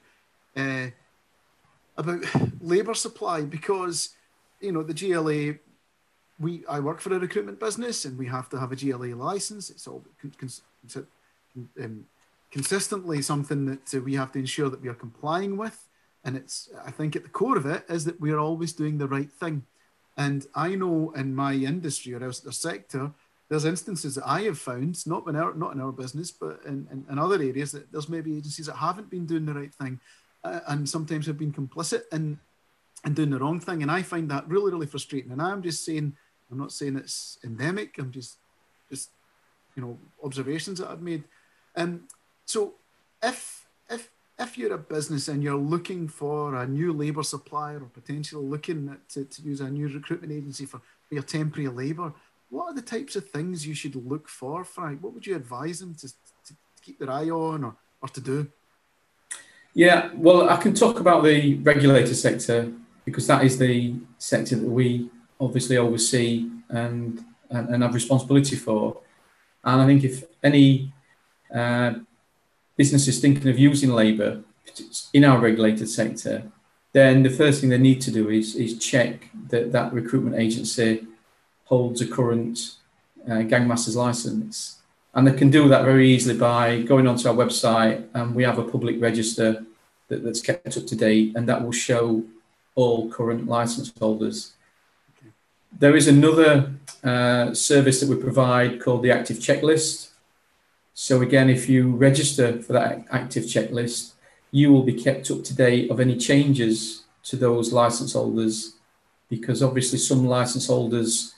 uh, 0.56 0.90
about 1.98 2.24
labour 2.62 2.94
supply 2.94 3.42
because 3.42 4.10
you 4.60 4.72
know 4.72 4.84
the 4.84 4.94
GLA. 4.94 5.60
We 6.38 6.66
I 6.68 6.82
work 6.82 7.00
for 7.00 7.16
a 7.16 7.20
recruitment 7.20 7.60
business, 7.60 8.04
and 8.04 8.18
we 8.18 8.28
have 8.28 8.50
to 8.50 8.60
have 8.60 8.72
a 8.72 8.76
GLA 8.76 9.16
license. 9.16 9.70
It's 9.70 9.88
all 9.88 10.04
um, 11.82 12.06
consistently 12.52 13.22
something 13.22 13.66
that 13.66 13.94
uh, 13.94 14.02
we 14.02 14.16
have 14.16 14.32
to 14.34 14.40
ensure 14.40 14.70
that 14.70 14.82
we 14.82 14.90
are 14.90 14.96
complying 14.96 15.56
with. 15.56 15.88
And 16.26 16.36
it's, 16.36 16.70
I 16.84 16.92
think, 16.92 17.16
at 17.16 17.24
the 17.24 17.30
core 17.30 17.58
of 17.58 17.66
it 17.68 17.86
is 17.88 18.04
that 18.06 18.20
we're 18.20 18.40
always 18.40 18.74
doing 18.74 18.98
the 18.98 19.08
right 19.08 19.32
thing. 19.32 19.64
And 20.18 20.46
I 20.56 20.76
know 20.76 21.14
in 21.16 21.36
my 21.36 21.54
industry 21.54 22.14
or 22.14 22.24
else 22.24 22.40
the 22.40 22.52
sector, 22.52 23.12
there's 23.48 23.66
instances 23.66 24.16
that 24.16 24.28
I 24.28 24.42
have 24.42 24.58
found, 24.58 25.06
not 25.06 25.28
in 25.28 25.36
our, 25.36 25.54
not 25.54 25.74
in 25.76 25.82
our 25.82 25.92
business, 25.92 26.32
but 26.32 26.62
in, 26.66 26.88
in, 26.92 27.06
in 27.12 27.20
other 27.20 27.36
areas, 27.36 27.72
that 27.74 27.92
there's 27.92 28.10
maybe 28.10 28.36
agencies 28.36 28.66
that 28.66 28.76
haven't 28.76 29.12
been 29.12 29.28
doing 29.28 29.46
the 29.46 29.54
right 29.54 29.74
thing 29.74 30.00
uh, 30.44 30.62
and 30.68 30.90
sometimes 30.90 31.28
have 31.28 31.38
been 31.38 31.54
complicit 31.54 32.04
in, 32.12 32.40
in 33.06 33.14
doing 33.14 33.30
the 33.30 33.38
wrong 33.38 33.60
thing. 33.60 33.84
And 33.84 33.92
I 33.92 34.02
find 34.02 34.30
that 34.32 34.48
really, 34.48 34.72
really 34.72 34.88
frustrating. 34.88 35.32
And 35.32 35.42
I'm 35.42 35.62
just 35.62 35.86
saying, 35.86 36.16
I'm 36.52 36.58
not 36.58 36.72
saying 36.72 36.96
it's 36.96 37.38
endemic. 37.44 38.00
I'm 38.00 38.12
just, 38.12 38.38
just, 38.90 39.10
you 39.76 39.84
know, 39.84 40.00
observations 40.24 40.80
that 40.80 40.90
I've 40.90 41.02
made. 41.02 41.24
Um, 41.76 42.08
so 42.46 42.74
if, 43.22 43.68
if 43.90 44.10
if 44.38 44.58
you're 44.58 44.74
a 44.74 44.78
business 44.78 45.28
and 45.28 45.42
you're 45.42 45.56
looking 45.56 46.08
for 46.08 46.56
a 46.56 46.68
new 46.68 46.92
labour 46.92 47.24
supplier 47.24 47.78
or 47.78 47.90
potentially 47.94 48.44
looking 48.44 48.96
to, 49.10 49.26
to 49.26 49.42
use 49.42 49.62
a 49.62 49.70
new 49.70 49.88
recruitment 49.88 50.34
agency 50.34 50.66
for, 50.66 50.82
for 51.08 51.14
your 51.14 51.24
temporary 51.24 51.70
labour, 51.70 52.14
what 52.50 52.66
are 52.66 52.74
the 52.74 52.82
types 52.82 53.16
of 53.16 53.30
things 53.30 53.66
you 53.66 53.74
should 53.74 53.96
look 53.96 54.28
for, 54.28 54.64
Frank? 54.64 55.02
What 55.02 55.14
would 55.14 55.26
you 55.26 55.36
advise 55.36 55.80
them 55.80 55.96
to, 55.96 56.08
to 56.08 56.54
keep 56.82 57.00
their 57.00 57.10
eye 57.10 57.30
on 57.30 57.64
or, 57.64 57.76
or 58.02 58.10
to 58.10 58.22
do? 58.22 58.48
Yeah, 59.74 60.10
well, 60.16 60.50
I 60.50 60.58
can 60.58 60.74
talk 60.74 61.00
about 61.00 61.24
the 61.24 61.56
regulated 61.56 62.16
sector 62.16 62.72
because 63.04 63.28
that 63.28 63.44
is 63.44 63.58
the 63.58 63.96
sector 64.18 64.56
that 64.56 64.68
we 64.68 65.10
obviously 65.40 65.78
oversee 65.78 66.50
and, 66.70 67.24
and, 67.50 67.70
and 67.70 67.84
have 67.84 67.94
responsibility 67.94 68.56
for. 68.56 69.02
And 69.64 69.82
I 69.82 69.86
think 69.86 70.04
if 70.04 70.24
any 70.44 70.94
uh, 71.54 71.96
business 72.76 73.08
is 73.08 73.20
thinking 73.20 73.50
of 73.50 73.60
using 73.60 73.92
labour 73.92 74.42
in 75.14 75.24
our 75.24 75.40
regulated 75.40 75.90
sector, 75.90 76.44
then 76.94 77.24
the 77.24 77.30
first 77.30 77.60
thing 77.60 77.70
they 77.70 77.78
need 77.78 78.02
to 78.02 78.12
do 78.12 78.30
is, 78.30 78.56
is 78.56 78.80
check 78.80 79.30
that 79.50 79.72
that 79.72 79.94
recruitment 79.94 80.38
agency 80.38 81.06
holds 81.66 82.02
a 82.02 82.08
current 82.08 82.76
uh, 83.28 83.42
gangmaster's 83.42 83.96
license. 83.96 84.80
And 85.14 85.28
they 85.28 85.34
can 85.34 85.50
do 85.50 85.68
that 85.70 85.84
very 85.84 86.10
easily 86.10 86.38
by 86.38 86.82
going 86.82 87.08
onto 87.08 87.28
our 87.28 87.36
website 87.36 88.06
and 88.14 88.36
we 88.36 88.44
have 88.44 88.60
a 88.60 88.64
public 88.64 89.02
register 89.02 89.66
that, 90.08 90.24
that's 90.24 90.42
kept 90.42 90.78
up 90.78 90.86
to 90.86 90.96
date 90.96 91.34
and 91.36 91.48
that 91.50 91.64
will 91.64 91.72
show 91.72 92.24
all 92.76 93.10
current 93.10 93.48
license 93.48 93.92
holders. 94.00 94.54
There 95.78 95.96
is 95.96 96.08
another 96.08 96.72
uh, 97.04 97.54
service 97.54 98.00
that 98.00 98.10
we 98.10 98.16
provide 98.16 98.82
called 98.82 99.04
the 99.04 99.12
Active 99.12 99.38
Checklist. 99.38 100.10
So 100.98 101.22
again, 101.22 101.50
if 101.50 101.68
you 101.68 101.92
register 101.92 102.62
for 102.62 102.72
that 102.72 103.06
active 103.12 103.44
checklist, 103.44 104.14
you 104.52 104.72
will 104.72 104.84
be 104.84 104.94
kept 104.94 105.30
up 105.30 105.44
to 105.44 105.54
date 105.54 105.92
of 105.92 106.00
any 106.00 106.16
changes 106.16 107.04
to 107.26 107.36
those 107.36 107.74
license 107.74 108.14
holders 108.14 108.76
because 109.30 109.62
obviously 109.62 110.00
some 110.00 110.26
license 110.26 110.68
holders 110.68 111.36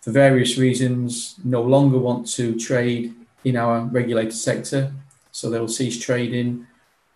for 0.00 0.10
various 0.10 0.56
reasons 0.56 1.36
no 1.44 1.60
longer 1.60 1.98
want 1.98 2.26
to 2.28 2.58
trade 2.58 3.14
in 3.44 3.56
our 3.56 3.82
regulated 3.82 4.32
sector. 4.32 4.90
So 5.32 5.50
they'll 5.50 5.68
cease 5.68 6.00
trading 6.02 6.66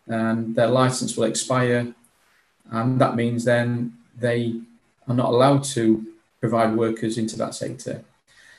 and 0.06 0.54
their 0.54 0.68
license 0.68 1.16
will 1.16 1.24
expire. 1.24 1.94
And 2.70 3.00
that 3.00 3.16
means 3.16 3.44
then 3.44 3.94
they 4.18 4.60
are 5.06 5.14
not 5.14 5.30
allowed 5.30 5.64
to 5.64 6.04
provide 6.38 6.76
workers 6.76 7.16
into 7.16 7.38
that 7.38 7.54
sector. 7.54 8.04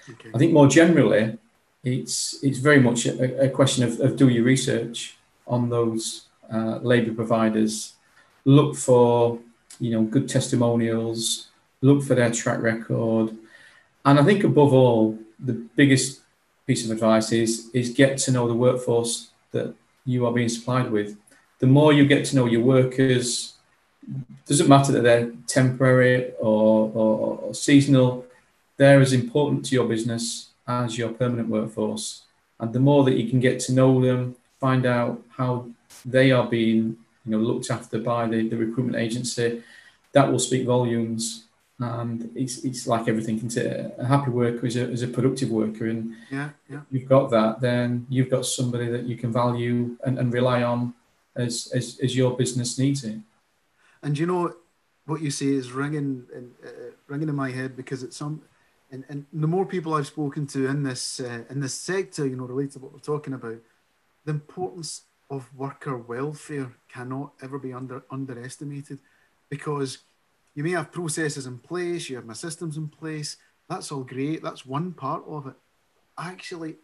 Okay. 0.09 0.31
i 0.33 0.38
think 0.39 0.51
more 0.51 0.67
generally 0.67 1.38
it's 1.83 2.43
it's 2.43 2.59
very 2.59 2.79
much 2.79 3.05
a, 3.05 3.45
a 3.45 3.50
question 3.50 3.83
of, 3.83 4.00
of 4.00 4.17
do 4.17 4.27
your 4.29 4.43
research 4.43 5.17
on 5.48 5.69
those 5.69 6.25
uh, 6.51 6.77
labour 6.81 7.13
providers, 7.13 7.93
look 8.45 8.75
for 8.75 9.39
you 9.79 9.91
know 9.91 10.03
good 10.03 10.27
testimonials, 10.27 11.48
look 11.81 12.03
for 12.03 12.15
their 12.15 12.31
track 12.31 12.62
record, 12.62 13.36
and 14.05 14.19
I 14.19 14.24
think 14.24 14.43
above 14.43 14.74
all, 14.74 15.17
the 15.39 15.53
biggest 15.53 16.21
piece 16.67 16.86
of 16.86 16.91
advice 16.91 17.31
is 17.31 17.69
is 17.74 17.91
get 17.91 18.17
to 18.19 18.31
know 18.31 18.48
the 18.48 18.53
workforce 18.53 19.29
that 19.51 19.74
you 20.05 20.25
are 20.25 20.33
being 20.33 20.50
supplied 20.50 20.91
with. 20.91 21.17
The 21.59 21.67
more 21.67 21.93
you 21.93 22.05
get 22.05 22.25
to 22.25 22.36
know 22.36 22.45
your 22.45 22.62
workers, 22.62 23.53
doesn't 24.45 24.69
matter 24.69 24.91
that 24.93 25.03
they're 25.03 25.31
temporary 25.45 26.31
or, 26.39 26.89
or, 26.93 27.38
or 27.39 27.53
seasonal, 27.53 28.25
they're 28.77 29.01
as 29.01 29.12
important 29.12 29.65
to 29.65 29.75
your 29.75 29.88
business 29.88 30.49
as 30.69 30.97
your 30.97 31.09
permanent 31.09 31.49
workforce. 31.49 32.23
And 32.59 32.71
the 32.71 32.79
more 32.79 33.03
that 33.05 33.17
you 33.17 33.29
can 33.29 33.39
get 33.39 33.59
to 33.61 33.73
know 33.73 34.01
them, 34.01 34.35
find 34.59 34.85
out 34.85 35.21
how 35.35 35.67
they 36.05 36.31
are 36.31 36.47
being 36.47 36.97
you 37.25 37.31
know 37.31 37.39
looked 37.39 37.71
after 37.71 37.97
by 37.99 38.27
the, 38.27 38.47
the 38.47 38.55
recruitment 38.55 38.97
agency, 38.97 39.63
that 40.13 40.31
will 40.31 40.39
speak 40.39 40.65
volumes. 40.65 41.45
And 41.81 42.29
it's, 42.35 42.65
it's 42.65 42.88
like 42.88 43.07
everything. 43.07 43.39
A 43.97 44.05
happy 44.05 44.31
worker 44.31 44.65
is 44.65 44.75
a, 44.75 44.91
is 44.91 45.01
a 45.01 45.07
productive 45.07 45.49
worker, 45.49 45.88
and 45.88 46.13
yeah, 46.29 46.49
yeah. 46.69 46.81
you've 46.91 47.07
got 47.07 47.31
that. 47.31 47.61
Then 47.61 48.05
you've 48.09 48.29
got 48.29 48.45
somebody 48.45 48.88
that 48.89 49.03
you 49.03 49.15
can 49.15 49.31
value 49.31 49.95
and, 50.03 50.19
and 50.19 50.33
rely 50.33 50.61
on 50.61 50.93
as, 51.38 51.71
as 51.73 51.97
as 52.03 52.17
your 52.17 52.35
business 52.35 52.77
needs 52.77 53.05
it. 53.05 53.19
And 54.03 54.19
you 54.19 54.25
know 54.25 54.53
what 55.05 55.21
you 55.21 55.31
say 55.31 55.47
is 55.47 55.71
ringing 55.71 56.25
in, 56.35 56.51
uh, 56.65 56.91
ringing 57.07 57.29
in 57.29 57.35
my 57.35 57.51
head 57.51 57.77
because 57.77 58.03
it's 58.03 58.17
some 58.17 58.41
and, 58.91 59.05
and 59.10 59.25
the 59.31 59.48
more 59.48 59.65
people 59.65 59.93
I've 59.93 60.08
spoken 60.08 60.48
to 60.48 60.67
in 60.67 60.84
this 60.84 61.19
uh, 61.19 61.43
in 61.50 61.60
this 61.60 61.74
sector, 61.74 62.25
you 62.27 62.36
know, 62.36 62.46
related 62.46 62.74
to 62.74 62.79
what 62.79 62.93
we're 62.93 63.00
talking 63.00 63.34
about, 63.34 63.58
the 64.25 64.31
importance 64.31 65.03
of 65.29 65.48
worker 65.55 65.96
welfare 65.98 66.72
cannot 66.91 67.34
ever 67.41 67.60
be 67.60 67.72
under 67.72 68.03
underestimated, 68.10 69.00
because 69.50 70.00
you 70.55 70.63
may 70.63 70.72
have 70.72 70.91
processes 70.91 71.46
in 71.46 71.60
place, 71.60 72.10
you 72.10 72.15
have 72.15 72.25
my 72.25 72.34
systems 72.34 72.77
in 72.77 72.88
place. 72.88 73.38
That's 73.69 73.91
all 73.91 74.03
great. 74.03 74.41
That's 74.41 74.65
one 74.65 74.93
part 74.93 75.24
of 75.27 75.46
it. 75.48 75.53
Actually, 76.17 76.75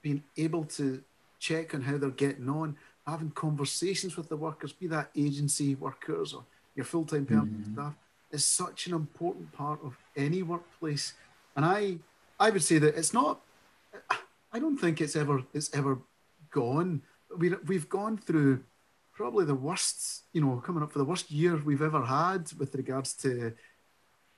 being 0.00 0.22
able 0.38 0.64
to 0.64 1.02
check 1.38 1.74
on 1.74 1.82
how 1.82 1.98
they're 1.98 2.10
getting 2.10 2.48
on, 2.48 2.76
having 3.06 3.30
conversations 3.30 4.16
with 4.16 4.28
the 4.30 4.36
workers, 4.36 4.72
be 4.72 4.86
that 4.86 5.10
agency 5.14 5.74
workers 5.74 6.32
or 6.32 6.44
your 6.74 6.86
full-time 6.86 7.26
permanent 7.26 7.62
mm-hmm. 7.62 7.74
staff, 7.74 7.94
is 8.30 8.44
such 8.44 8.86
an 8.86 8.94
important 8.94 9.52
part 9.52 9.80
of 9.84 9.96
any 10.16 10.42
workplace 10.42 11.12
and 11.56 11.64
I 11.64 11.98
I 12.38 12.50
would 12.50 12.62
say 12.62 12.78
that 12.78 12.96
it's 12.96 13.12
not. 13.12 13.40
I 14.52 14.58
don't 14.58 14.78
think 14.78 15.00
it's 15.00 15.16
ever 15.16 15.42
it's 15.52 15.74
ever 15.74 15.98
gone. 16.50 17.02
We 17.36 17.50
we've 17.66 17.88
gone 17.88 18.18
through 18.18 18.64
probably 19.12 19.44
the 19.44 19.54
worst, 19.54 20.22
you 20.32 20.40
know, 20.40 20.62
coming 20.64 20.82
up 20.82 20.92
for 20.92 20.98
the 20.98 21.04
worst 21.04 21.30
year 21.30 21.56
we've 21.56 21.82
ever 21.82 22.02
had 22.02 22.50
with 22.58 22.74
regards 22.74 23.12
to 23.12 23.52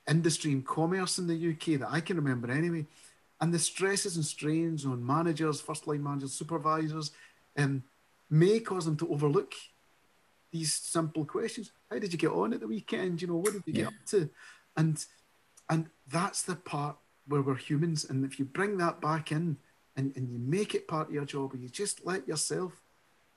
industry 0.09 0.50
and 0.50 0.66
commerce 0.66 1.19
in 1.19 1.28
the 1.28 1.50
UK 1.52 1.78
that 1.78 1.88
I 1.90 2.00
can 2.00 2.16
remember 2.16 2.50
anyway. 2.50 2.87
And 3.40 3.54
the 3.54 3.59
stresses 3.59 4.16
and 4.16 4.25
strains 4.25 4.85
on 4.85 5.04
managers, 5.04 5.61
first 5.61 5.87
line 5.87 6.02
managers, 6.02 6.33
supervisors, 6.33 7.12
um, 7.57 7.83
may 8.31 8.61
cause 8.61 8.85
them 8.85 8.97
to 8.97 9.09
overlook 9.12 9.54
these 10.50 10.75
simple 10.75 11.25
questions. 11.25 11.73
How 11.90 11.99
did 11.99 12.12
you 12.12 12.19
get 12.19 12.31
on 12.31 12.52
at 12.52 12.61
the 12.61 12.69
weekend? 12.69 13.23
You 13.23 13.28
know, 13.28 13.37
what 13.37 13.52
did 13.52 13.62
you 13.66 13.73
yeah. 13.73 13.85
get 13.85 13.87
up 13.87 14.07
to? 14.07 14.31
And 14.76 15.04
and 15.73 15.87
that's 16.11 16.43
the 16.43 16.55
part 16.55 16.97
where 17.26 17.41
we're 17.41 17.55
humans. 17.55 18.05
And 18.05 18.26
if 18.26 18.38
you 18.38 18.45
bring 18.45 18.76
that 18.76 19.00
back 19.00 19.33
in 19.33 19.57
and, 19.97 20.14
and 20.17 20.29
you 20.29 20.38
make 20.38 20.75
it 20.75 20.87
part 20.87 21.09
of 21.09 21.14
your 21.14 21.25
job, 21.25 21.55
and 21.55 21.62
you 21.62 21.71
just 21.71 22.05
let 22.05 22.29
yourself 22.29 22.83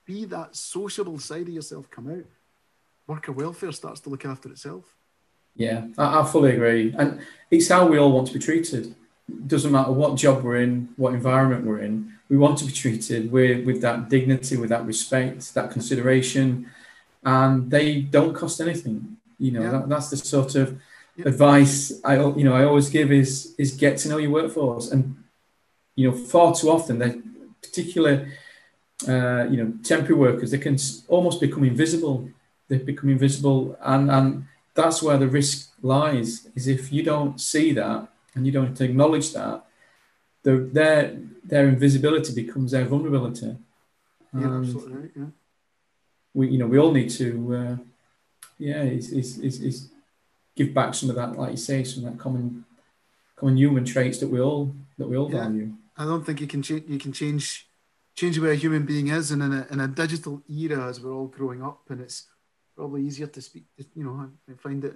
be 0.05 0.25
that 0.25 0.53
sociable 0.53 1.17
side 1.17 1.47
of 1.47 1.53
yourself 1.53 1.89
come 1.89 2.11
out, 2.11 2.25
worker 3.07 3.31
welfare 3.31 3.71
starts 3.71 4.01
to 4.01 4.09
look 4.09 4.25
after 4.25 4.49
itself. 4.49 4.83
Yeah, 5.55 5.87
I, 5.97 6.19
I 6.19 6.25
fully 6.25 6.51
agree. 6.51 6.93
And 6.97 7.21
it's 7.49 7.69
how 7.69 7.87
we 7.87 7.97
all 7.97 8.11
want 8.11 8.27
to 8.27 8.33
be 8.33 8.39
treated. 8.39 8.87
It 9.29 9.47
doesn't 9.47 9.71
matter 9.71 9.93
what 9.93 10.17
job 10.17 10.43
we're 10.43 10.57
in, 10.57 10.89
what 10.97 11.13
environment 11.13 11.65
we're 11.65 11.79
in, 11.79 12.15
we 12.27 12.35
want 12.35 12.57
to 12.57 12.65
be 12.65 12.73
treated 12.73 13.31
with, 13.31 13.65
with 13.65 13.81
that 13.81 14.09
dignity, 14.09 14.57
with 14.57 14.71
that 14.71 14.85
respect, 14.85 15.53
that 15.53 15.71
consideration. 15.71 16.69
And 17.23 17.71
they 17.71 18.01
don't 18.01 18.35
cost 18.35 18.59
anything. 18.59 19.15
You 19.39 19.51
know, 19.51 19.61
yeah. 19.61 19.71
that, 19.71 19.89
that's 19.89 20.09
the 20.09 20.17
sort 20.17 20.55
of 20.55 20.77
advice 21.23 21.93
I 22.03 22.15
you 22.15 22.43
know 22.43 22.53
I 22.53 22.65
always 22.65 22.89
give 22.89 23.11
is 23.11 23.55
is 23.57 23.71
get 23.71 23.97
to 23.99 24.09
know 24.09 24.17
your 24.17 24.31
workforce, 24.31 24.91
and 24.91 25.15
you 25.95 26.09
know 26.09 26.17
far 26.17 26.53
too 26.53 26.69
often 26.69 26.99
they 26.99 27.21
particular 27.61 28.27
uh, 29.07 29.45
you 29.49 29.57
know 29.57 29.73
temporary 29.83 30.15
workers 30.15 30.51
they 30.51 30.57
can 30.57 30.77
almost 31.07 31.39
become 31.39 31.63
invisible. 31.63 32.29
They 32.67 32.77
become 32.79 33.09
invisible, 33.09 33.77
and 33.81 34.11
and 34.11 34.45
that's 34.73 35.01
where 35.01 35.17
the 35.17 35.27
risk 35.27 35.71
lies. 35.81 36.47
Is 36.55 36.67
if 36.67 36.91
you 36.91 37.03
don't 37.03 37.39
see 37.39 37.71
that 37.73 38.09
and 38.33 38.45
you 38.45 38.51
don't 38.51 38.79
acknowledge 38.81 39.31
that, 39.33 39.63
the, 40.43 40.69
their 40.73 41.17
their 41.43 41.67
invisibility 41.67 42.33
becomes 42.33 42.71
their 42.71 42.85
vulnerability. 42.85 43.55
Yeah, 44.33 44.57
absolutely 44.57 44.93
right. 44.93 45.11
Yeah. 45.15 45.25
We 46.33 46.49
you 46.49 46.57
know 46.57 46.67
we 46.67 46.79
all 46.79 46.91
need 46.91 47.09
to. 47.11 47.55
Uh, 47.55 47.77
yeah, 48.57 48.83
it's, 48.83 49.09
it's, 49.09 49.37
it's, 49.37 49.87
give 50.55 50.73
back 50.73 50.93
some 50.93 51.09
of 51.09 51.15
that, 51.15 51.37
like 51.37 51.51
you 51.51 51.57
say, 51.57 51.83
some 51.83 52.05
of 52.05 52.11
that 52.11 52.19
common 52.19 52.65
common 53.35 53.57
human 53.57 53.83
traits 53.83 54.19
that 54.19 54.29
we 54.29 54.39
all 54.39 54.73
that 54.97 55.07
we 55.07 55.17
all 55.17 55.31
yeah. 55.31 55.43
value. 55.43 55.73
I 55.97 56.05
don't 56.05 56.25
think 56.25 56.41
you 56.41 56.47
can 56.47 56.61
change 56.61 56.83
you 56.87 56.99
can 56.99 57.11
change 57.11 57.67
change 58.15 58.35
the 58.35 58.41
way 58.41 58.51
a 58.51 58.55
human 58.55 58.85
being 58.85 59.07
is, 59.09 59.31
and 59.31 59.43
in 59.43 59.53
a, 59.53 59.67
in 59.69 59.79
a 59.79 59.87
digital 59.87 60.41
era 60.49 60.87
as 60.87 60.99
we're 61.01 61.13
all 61.13 61.27
growing 61.27 61.61
up, 61.61 61.81
and 61.89 62.01
it's 62.01 62.27
probably 62.75 63.03
easier 63.03 63.27
to 63.27 63.41
speak. 63.41 63.65
You 63.95 64.03
know, 64.03 64.29
I 64.49 64.53
find 64.53 64.81
that 64.81 64.95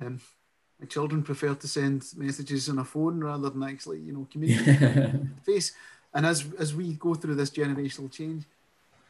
um, 0.00 0.20
my 0.80 0.86
children 0.86 1.22
prefer 1.22 1.54
to 1.54 1.68
send 1.68 2.04
messages 2.16 2.68
on 2.68 2.78
a 2.78 2.84
phone 2.84 3.20
rather 3.20 3.50
than 3.50 3.62
actually, 3.62 4.00
you 4.00 4.12
know, 4.12 4.26
communicate 4.30 5.14
face. 5.44 5.72
And 6.14 6.24
as 6.24 6.46
as 6.58 6.74
we 6.74 6.94
go 6.94 7.14
through 7.14 7.34
this 7.34 7.50
generational 7.50 8.10
change, 8.10 8.44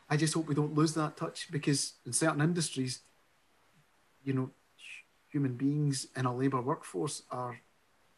I 0.08 0.16
just 0.16 0.34
hope 0.34 0.48
we 0.48 0.54
don't 0.54 0.74
lose 0.74 0.94
that 0.94 1.16
touch 1.16 1.48
because 1.50 1.94
in 2.04 2.12
certain 2.12 2.40
industries, 2.40 3.00
you 4.24 4.32
know, 4.32 4.50
human 5.36 5.54
beings 5.54 6.06
in 6.16 6.24
a 6.24 6.34
labour 6.34 6.62
workforce 6.62 7.22
are 7.30 7.60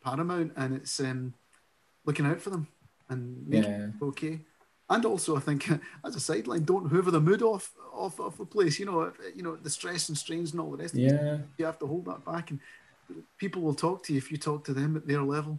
paramount, 0.04 0.52
and 0.56 0.76
it's 0.76 1.00
um, 1.00 1.34
looking 2.04 2.26
out 2.26 2.40
for 2.40 2.50
them 2.50 2.68
and 3.10 3.20
making 3.48 3.72
yeah. 3.72 4.06
okay. 4.08 4.40
And 4.88 5.04
also, 5.04 5.37
I 5.37 5.40
think 5.40 5.68
as 6.06 6.14
a 6.14 6.20
sideline, 6.20 6.64
don't 6.64 6.88
hoover 6.88 7.10
the 7.10 7.20
mood 7.20 7.42
off 7.42 7.72
off 7.92 8.20
of 8.20 8.38
the 8.38 8.46
place. 8.46 8.78
You 8.78 8.87
know, 8.87 9.12
you 9.34 9.42
know 9.42 9.56
the 9.56 9.70
stress 9.78 10.08
and 10.08 10.16
strains 10.16 10.52
and 10.52 10.60
all 10.60 10.70
the 10.70 10.76
rest. 10.76 10.94
Yeah, 10.94 11.38
you 11.58 11.64
have 11.64 11.80
to 11.80 11.87
hold 11.87 12.04
that 12.06 12.25
back, 12.25 12.50
and 12.50 12.60
people 13.37 13.62
will 13.62 13.75
talk 13.75 14.04
to 14.04 14.12
you 14.12 14.18
if 14.18 14.30
you 14.30 14.38
talk 14.38 14.64
to 14.66 14.72
them 14.72 14.96
at 14.96 15.06
their 15.06 15.22
level. 15.22 15.58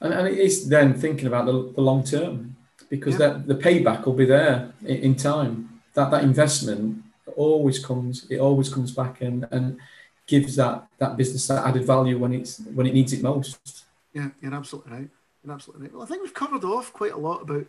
And, 0.00 0.12
and 0.14 0.26
it's 0.26 0.64
then 0.64 0.94
thinking 0.94 1.28
about 1.28 1.44
the, 1.46 1.72
the 1.76 1.82
long 1.82 2.02
term 2.02 2.56
because 2.88 3.14
yeah. 3.14 3.28
that 3.28 3.46
the 3.46 3.54
payback 3.54 4.06
will 4.06 4.18
be 4.24 4.24
there 4.24 4.72
in, 4.82 4.96
in 4.96 5.14
time. 5.14 5.80
That 5.94 6.10
that 6.10 6.24
investment 6.24 7.04
always 7.36 7.78
comes. 7.84 8.26
It 8.30 8.38
always 8.38 8.72
comes 8.72 8.90
back, 8.92 9.20
and 9.20 9.46
and 9.50 9.78
gives 10.28 10.56
that 10.56 10.86
that 10.98 11.16
business 11.16 11.48
that 11.48 11.66
added 11.66 11.84
value 11.84 12.18
when 12.18 12.32
it's 12.32 12.60
when 12.60 12.86
it 12.86 12.94
needs 12.94 13.12
it 13.12 13.22
most. 13.22 13.84
Yeah, 14.12 14.28
you're 14.40 14.54
absolutely 14.54 14.92
right. 14.92 15.08
you're 15.42 15.54
absolutely 15.54 15.86
right. 15.86 15.94
Well, 15.94 16.02
I 16.02 16.06
think 16.06 16.22
we've 16.22 16.34
covered 16.34 16.64
off 16.64 16.92
quite 16.92 17.12
a 17.12 17.18
lot 17.18 17.42
about 17.42 17.66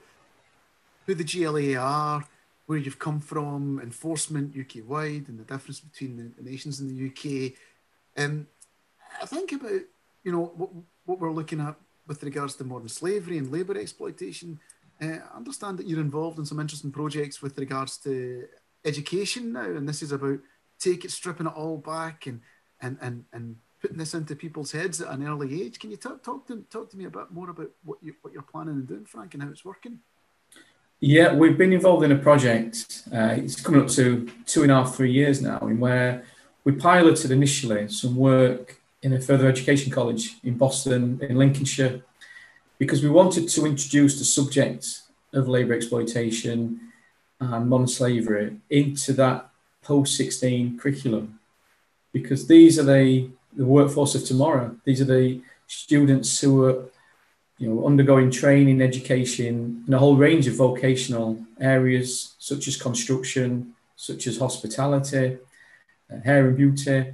who 1.07 1.15
the 1.15 1.23
GLA 1.23 1.75
are, 1.79 2.23
where 2.67 2.77
you've 2.77 2.99
come 2.99 3.19
from, 3.19 3.79
enforcement 3.81 4.55
UK 4.55 4.87
wide, 4.87 5.25
and 5.27 5.39
the 5.39 5.43
difference 5.43 5.79
between 5.79 6.33
the, 6.37 6.43
nations 6.43 6.79
in 6.79 6.87
the 6.95 7.07
UK. 7.07 7.53
Um, 8.17 8.45
I 9.21 9.25
think 9.25 9.53
about 9.53 9.81
you 10.23 10.31
know 10.31 10.51
what, 10.55 10.69
what 11.05 11.19
we're 11.19 11.31
looking 11.31 11.61
at 11.61 11.75
with 12.05 12.21
regards 12.23 12.55
to 12.55 12.63
modern 12.63 12.89
slavery 12.89 13.37
and 13.37 13.51
labour 13.51 13.77
exploitation. 13.77 14.59
Uh, 15.01 15.19
I 15.33 15.37
understand 15.37 15.77
that 15.77 15.87
you're 15.87 16.01
involved 16.01 16.39
in 16.39 16.45
some 16.45 16.59
interesting 16.59 16.91
projects 16.91 17.41
with 17.41 17.57
regards 17.57 17.97
to 17.99 18.47
education 18.83 19.53
now, 19.53 19.63
and 19.63 19.87
this 19.87 20.01
is 20.01 20.11
about 20.11 20.39
take 20.79 21.05
it, 21.05 21.11
stripping 21.11 21.47
it 21.47 21.53
all 21.53 21.77
back, 21.77 22.25
and 22.25 22.41
and 22.81 22.97
and 23.01 23.25
and 23.33 23.57
putting 23.81 23.97
this 23.97 24.13
into 24.13 24.35
people's 24.35 24.71
heads 24.71 25.01
at 25.01 25.13
an 25.13 25.25
early 25.25 25.61
age. 25.61 25.79
Can 25.79 25.91
you 25.91 25.97
talk 25.97 26.23
talk 26.23 26.47
to 26.47 26.63
talk 26.69 26.89
to 26.91 26.97
me 26.97 27.05
a 27.05 27.09
bit 27.09 27.31
more 27.31 27.49
about 27.49 27.69
what 27.83 27.99
you 28.01 28.15
what 28.21 28.33
you're 28.33 28.41
planning 28.41 28.75
and 28.75 28.87
doing, 28.87 29.05
Frank, 29.05 29.33
and 29.33 29.43
how 29.43 29.49
it's 29.49 29.65
working? 29.65 29.99
Yeah, 31.01 31.33
we've 31.33 31.57
been 31.57 31.71
involved 31.71 32.03
in 32.03 32.11
a 32.11 32.17
project. 32.17 33.03
Uh, 33.13 33.35
it's 33.37 33.61
coming 33.61 33.81
up 33.81 33.87
to 33.89 34.29
two 34.45 34.63
and 34.63 34.71
a 34.71 34.75
half, 34.75 34.95
three 34.95 35.11
years 35.11 35.41
now, 35.41 35.59
in 35.59 35.79
where 35.79 36.25
we 36.65 36.73
piloted 36.73 37.31
initially 37.31 37.87
some 37.87 38.17
work 38.17 38.81
in 39.01 39.13
a 39.13 39.21
further 39.21 39.47
education 39.47 39.93
college 39.93 40.35
in 40.43 40.57
Boston, 40.57 41.17
in 41.21 41.37
Lincolnshire, 41.37 42.01
because 42.77 43.01
we 43.01 43.09
wanted 43.09 43.47
to 43.47 43.65
introduce 43.65 44.19
the 44.19 44.25
subject 44.25 45.03
of 45.31 45.47
labour 45.47 45.73
exploitation 45.73 46.81
and 47.39 47.69
modern 47.69 47.87
slavery 47.87 48.57
into 48.69 49.13
that 49.13 49.48
post 49.81 50.15
16 50.17 50.77
curriculum. 50.77 51.39
Because 52.11 52.47
these 52.47 52.79
are 52.79 52.83
the, 52.83 53.29
the 53.55 53.65
workforce 53.65 54.15
of 54.15 54.25
tomorrow. 54.25 54.75
These 54.83 55.01
are 55.01 55.05
the 55.05 55.41
students 55.67 56.39
who 56.41 56.65
are 56.65 56.85
you 57.59 57.69
know, 57.69 57.85
undergoing 57.85 58.31
training, 58.31 58.81
education 58.81 59.83
in 59.85 59.93
a 59.93 59.99
whole 59.99 60.15
range 60.15 60.47
of 60.47 60.55
vocational 60.55 61.45
areas, 61.59 62.33
such 62.39 62.67
as 62.67 62.77
construction, 62.77 63.73
such 63.95 64.27
as 64.27 64.37
hospitality, 64.37 65.37
uh, 66.11 66.19
hair 66.21 66.47
and 66.47 66.57
beauty. 66.57 67.13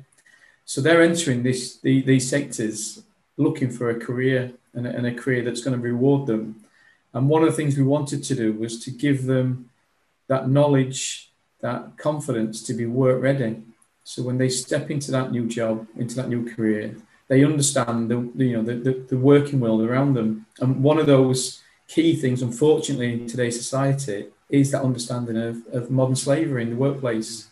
So 0.64 0.82
they're 0.82 1.02
entering 1.02 1.44
this, 1.44 1.78
the, 1.78 2.02
these 2.02 2.30
sectors 2.30 3.04
looking 3.38 3.72
for 3.72 3.90
a 3.90 4.00
career 4.00 4.52
and 4.74 4.88
a, 4.88 4.96
and 4.96 5.08
a 5.08 5.14
career 5.14 5.44
that's 5.44 5.62
going 5.62 5.76
to 5.76 5.82
reward 5.82 6.28
them. 6.28 6.64
And 7.14 7.28
one 7.28 7.44
of 7.44 7.50
the 7.50 7.56
things 7.56 7.76
we 7.76 7.84
wanted 7.84 8.24
to 8.26 8.36
do 8.36 8.54
was 8.54 8.84
to 8.84 8.92
give 8.92 9.26
them 9.26 9.70
that 10.28 10.48
knowledge, 10.48 11.32
that 11.66 11.98
confidence 11.98 12.62
to 12.62 12.74
be 12.76 12.86
work 12.86 13.20
ready. 13.22 13.52
So 14.04 14.22
when 14.22 14.38
they 14.38 14.50
step 14.50 14.92
into 14.92 15.10
that 15.12 15.32
new 15.32 15.48
job, 15.48 15.88
into 15.98 16.16
that 16.18 16.30
new 16.30 16.44
career, 16.54 16.96
they 17.28 17.44
understand 17.44 18.12
the, 18.12 18.18
you 18.46 18.54
know 18.56 18.64
the, 18.70 18.76
the, 18.76 18.94
the, 19.10 19.18
working 19.18 19.60
world 19.60 19.82
around 19.82 20.14
them. 20.14 20.46
And 20.60 20.84
one 20.84 21.00
of 21.00 21.08
those 21.08 21.64
key 21.88 22.16
things, 22.16 22.44
unfortunately, 22.44 23.14
in 23.14 23.28
today's 23.28 23.58
society 23.58 24.28
is 24.50 24.70
that 24.72 24.84
understanding 24.84 25.38
of, 25.38 25.56
of 25.74 25.90
modern 25.90 26.16
slavery 26.16 26.62
in 26.62 26.70
the 26.70 26.76
workplace. 26.76 27.50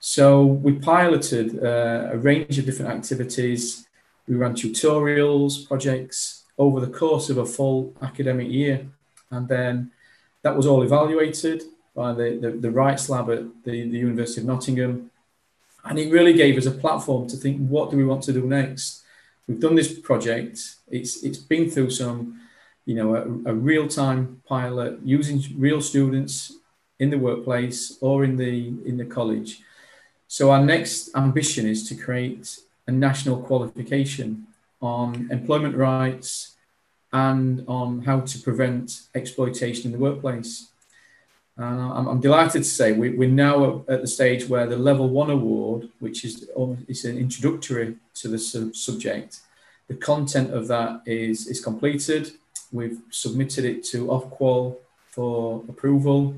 So 0.00 0.44
we 0.44 0.72
piloted 0.72 1.62
uh, 1.62 2.14
a 2.14 2.18
range 2.18 2.58
of 2.58 2.66
different 2.66 2.90
activities. 2.90 3.86
We 4.26 4.34
ran 4.34 4.54
tutorials, 4.54 5.68
projects 5.68 6.44
over 6.58 6.80
the 6.80 6.92
course 7.02 7.30
of 7.30 7.38
a 7.38 7.46
full 7.46 7.94
academic 8.02 8.48
year. 8.48 8.76
And 9.30 9.46
then 9.46 9.92
that 10.42 10.56
was 10.56 10.66
all 10.66 10.82
evaluated 10.82 11.62
by 11.98 12.12
the, 12.12 12.28
the, 12.42 12.50
the 12.64 12.70
Rights 12.70 13.08
Lab 13.12 13.28
at 13.36 13.42
the, 13.64 13.76
the 13.92 13.98
University 14.06 14.40
of 14.40 14.46
Nottingham 14.46 15.10
and 15.84 15.98
it 15.98 16.12
really 16.12 16.32
gave 16.32 16.56
us 16.58 16.66
a 16.66 16.70
platform 16.70 17.28
to 17.28 17.36
think, 17.36 17.66
what 17.66 17.90
do 17.90 17.96
we 17.96 18.04
want 18.04 18.22
to 18.24 18.32
do 18.32 18.44
next? 18.46 19.02
We've 19.46 19.60
done 19.60 19.74
this 19.74 19.98
project. 19.98 20.54
It's 20.88 21.22
it's 21.22 21.38
been 21.38 21.70
through 21.70 21.90
some, 21.90 22.18
you 22.84 22.94
know, 22.94 23.08
a, 23.16 23.22
a 23.52 23.54
real 23.54 23.88
time 23.88 24.42
pilot 24.46 24.98
using 25.02 25.42
real 25.56 25.80
students 25.80 26.52
in 26.98 27.08
the 27.10 27.18
workplace 27.18 27.96
or 28.00 28.24
in 28.24 28.36
the 28.36 28.54
in 28.88 28.96
the 28.98 29.06
college. 29.06 29.50
So 30.26 30.50
our 30.50 30.62
next 30.74 31.16
ambition 31.16 31.66
is 31.66 31.88
to 31.88 31.94
create 31.94 32.44
a 32.86 32.92
national 32.92 33.38
qualification 33.48 34.46
on 34.80 35.28
employment 35.30 35.74
rights 35.76 36.56
and 37.12 37.64
on 37.66 38.02
how 38.02 38.20
to 38.20 38.38
prevent 38.38 38.86
exploitation 39.14 39.86
in 39.86 39.92
the 39.92 40.04
workplace. 40.08 40.68
And 41.58 41.80
I'm, 41.80 42.06
I'm 42.06 42.20
delighted 42.20 42.62
to 42.62 42.68
say 42.68 42.92
we, 42.92 43.26
are 43.26 43.28
now 43.28 43.84
at 43.88 44.00
the 44.00 44.06
stage 44.06 44.48
where 44.48 44.66
the 44.66 44.76
level 44.76 45.08
one 45.08 45.28
award, 45.28 45.88
which 45.98 46.24
is 46.24 46.48
it's 46.86 47.04
an 47.04 47.18
introductory 47.18 47.96
to 48.14 48.28
the 48.28 48.38
sub- 48.38 48.76
subject, 48.76 49.40
the 49.88 49.94
content 49.94 50.54
of 50.54 50.68
that 50.68 51.02
is, 51.04 51.48
is 51.48 51.60
completed. 51.60 52.30
We've 52.70 53.00
submitted 53.10 53.64
it 53.64 53.82
to 53.86 54.06
Ofqual 54.06 54.76
for 55.10 55.64
approval. 55.68 56.36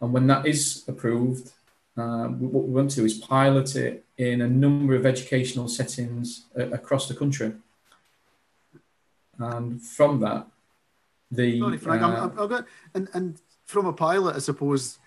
And 0.00 0.14
when 0.14 0.26
that 0.28 0.46
is 0.46 0.82
approved, 0.88 1.50
uh, 1.98 2.28
what 2.28 2.64
we 2.64 2.72
want 2.72 2.90
to 2.92 3.00
do 3.00 3.04
is 3.04 3.18
pilot 3.18 3.76
it 3.76 4.04
in 4.16 4.40
a 4.40 4.48
number 4.48 4.94
of 4.94 5.04
educational 5.04 5.68
settings 5.68 6.46
uh, 6.58 6.70
across 6.70 7.06
the 7.06 7.14
country. 7.14 7.52
And 9.38 9.82
from 9.82 10.20
that, 10.20 10.46
the. 11.30 11.60
Sorry, 11.60 11.76
Frank, 11.76 12.02
uh, 12.02 12.30
I'm, 12.38 12.52
I'm, 12.52 12.66
and, 12.94 13.08
and 13.12 13.40
from 13.68 13.84
a 13.84 13.92
pilot, 13.92 14.34
I 14.34 14.38
suppose 14.38 14.98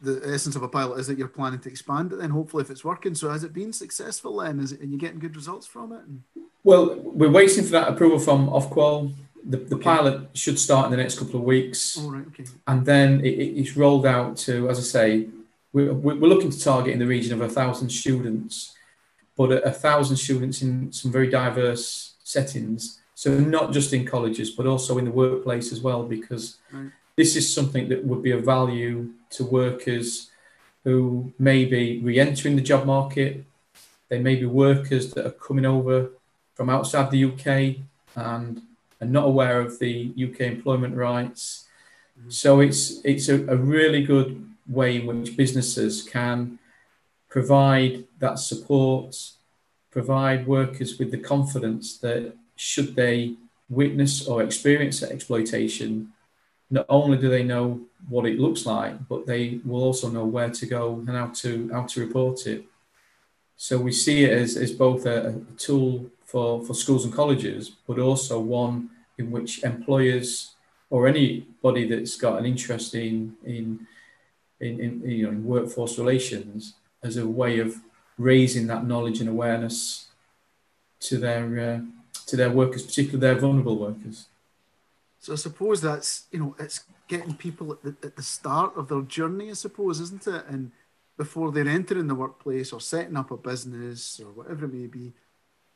the 0.00 0.22
essence 0.24 0.54
of 0.54 0.62
a 0.62 0.68
pilot 0.68 1.00
is 1.00 1.08
that 1.08 1.18
you're 1.18 1.26
planning 1.26 1.58
to 1.58 1.68
expand 1.68 2.12
it. 2.12 2.20
Then 2.20 2.30
hopefully, 2.30 2.62
if 2.62 2.70
it's 2.70 2.84
working, 2.84 3.14
so 3.14 3.28
has 3.28 3.42
it 3.42 3.52
been 3.52 3.72
successful? 3.72 4.36
Then 4.36 4.60
is 4.60 4.70
it, 4.70 4.80
and 4.80 4.90
you're 4.90 5.00
getting 5.00 5.18
good 5.18 5.34
results 5.34 5.66
from 5.66 5.92
it? 5.92 6.40
Well, 6.62 6.94
we're 7.00 7.30
waiting 7.30 7.64
for 7.64 7.70
that 7.70 7.88
approval 7.88 8.20
from 8.20 8.48
Ofqual. 8.48 9.12
The, 9.44 9.56
the 9.56 9.74
okay. 9.74 9.84
pilot 9.84 10.28
should 10.34 10.60
start 10.60 10.86
in 10.86 10.90
the 10.92 10.96
next 10.96 11.18
couple 11.18 11.40
of 11.40 11.42
weeks. 11.42 11.98
All 11.98 12.10
right, 12.10 12.26
okay. 12.28 12.44
And 12.68 12.86
then 12.86 13.20
it, 13.24 13.30
it's 13.30 13.76
rolled 13.76 14.06
out 14.06 14.36
to, 14.38 14.70
as 14.70 14.78
I 14.78 14.82
say, 14.82 15.28
we're, 15.72 15.92
we're 15.92 16.28
looking 16.28 16.50
to 16.50 16.60
target 16.60 16.92
in 16.92 17.00
the 17.00 17.06
region 17.06 17.32
of 17.32 17.40
a 17.40 17.48
thousand 17.48 17.90
students, 17.90 18.76
but 19.36 19.50
a, 19.50 19.64
a 19.64 19.72
thousand 19.72 20.18
students 20.18 20.62
in 20.62 20.92
some 20.92 21.10
very 21.10 21.28
diverse 21.28 22.14
settings. 22.22 23.00
So 23.16 23.36
not 23.36 23.72
just 23.72 23.92
in 23.92 24.04
colleges, 24.04 24.50
but 24.50 24.66
also 24.66 24.98
in 24.98 25.04
the 25.04 25.10
workplace 25.10 25.72
as 25.72 25.80
well, 25.80 26.04
because 26.04 26.58
right 26.70 26.92
this 27.16 27.34
is 27.34 27.52
something 27.52 27.88
that 27.88 28.04
would 28.04 28.22
be 28.22 28.30
of 28.30 28.44
value 28.44 29.10
to 29.30 29.44
workers 29.44 30.30
who 30.84 31.32
may 31.38 31.64
be 31.64 32.00
re-entering 32.00 32.56
the 32.56 32.62
job 32.62 32.86
market. 32.86 33.44
They 34.08 34.20
may 34.20 34.36
be 34.36 34.46
workers 34.46 35.12
that 35.14 35.26
are 35.26 35.30
coming 35.30 35.66
over 35.66 36.10
from 36.54 36.70
outside 36.70 37.10
the 37.10 37.24
UK 37.24 37.82
and 38.14 38.62
are 39.00 39.06
not 39.06 39.26
aware 39.26 39.60
of 39.60 39.78
the 39.78 40.12
UK 40.16 40.42
employment 40.42 40.94
rights. 40.94 41.66
Mm-hmm. 42.18 42.30
So 42.30 42.60
it's 42.60 43.00
it's 43.04 43.28
a, 43.28 43.46
a 43.48 43.56
really 43.56 44.02
good 44.04 44.46
way 44.68 44.96
in 44.96 45.06
which 45.06 45.36
businesses 45.36 46.02
can 46.02 46.58
provide 47.28 48.04
that 48.18 48.38
support, 48.38 49.16
provide 49.90 50.46
workers 50.46 50.98
with 50.98 51.10
the 51.10 51.18
confidence 51.18 51.98
that 51.98 52.34
should 52.56 52.94
they 52.96 53.34
witness 53.68 54.26
or 54.26 54.42
experience 54.42 55.02
exploitation, 55.02 56.12
not 56.70 56.86
only 56.88 57.18
do 57.18 57.28
they 57.28 57.42
know 57.42 57.80
what 58.08 58.26
it 58.26 58.38
looks 58.38 58.66
like, 58.66 59.08
but 59.08 59.26
they 59.26 59.60
will 59.64 59.82
also 59.82 60.08
know 60.08 60.24
where 60.24 60.50
to 60.50 60.66
go 60.66 60.94
and 60.94 61.08
how 61.08 61.28
to 61.28 61.70
how 61.72 61.82
to 61.82 62.00
report 62.00 62.46
it. 62.46 62.64
So 63.56 63.78
we 63.78 63.92
see 63.92 64.24
it 64.24 64.32
as, 64.32 64.56
as 64.56 64.72
both 64.72 65.06
a, 65.06 65.28
a 65.28 65.32
tool 65.56 66.10
for, 66.26 66.62
for 66.64 66.74
schools 66.74 67.04
and 67.04 67.14
colleges, 67.14 67.70
but 67.86 67.98
also 67.98 68.38
one 68.38 68.90
in 69.16 69.30
which 69.30 69.64
employers 69.64 70.54
or 70.90 71.08
anybody 71.08 71.88
that's 71.88 72.16
got 72.16 72.38
an 72.38 72.46
interest 72.46 72.94
in 72.94 73.34
in, 73.44 73.86
in, 74.60 74.80
in 74.80 75.10
you 75.10 75.24
know 75.24 75.30
in 75.30 75.44
workforce 75.44 75.98
relations 75.98 76.74
as 77.02 77.16
a 77.16 77.26
way 77.26 77.58
of 77.58 77.76
raising 78.18 78.66
that 78.66 78.86
knowledge 78.86 79.20
and 79.20 79.28
awareness 79.28 80.08
to 81.00 81.18
their 81.18 81.44
uh, 81.70 81.80
to 82.26 82.36
their 82.36 82.50
workers, 82.50 82.82
particularly 82.82 83.20
their 83.20 83.40
vulnerable 83.40 83.78
workers. 83.78 84.26
So 85.26 85.32
I 85.32 85.36
suppose 85.36 85.80
that's 85.80 86.26
you 86.30 86.38
know 86.38 86.54
it's 86.56 86.84
getting 87.08 87.34
people 87.34 87.72
at 87.72 87.82
the, 87.82 87.96
at 88.06 88.14
the 88.14 88.22
start 88.22 88.76
of 88.76 88.86
their 88.86 89.00
journey, 89.00 89.50
I 89.50 89.54
suppose, 89.54 89.98
isn't 89.98 90.24
it? 90.24 90.44
And 90.46 90.70
before 91.16 91.50
they're 91.50 91.66
entering 91.66 92.06
the 92.06 92.14
workplace 92.14 92.72
or 92.72 92.80
setting 92.80 93.16
up 93.16 93.32
a 93.32 93.36
business 93.36 94.20
or 94.20 94.30
whatever 94.30 94.66
it 94.66 94.72
may 94.72 94.86
be, 94.86 95.14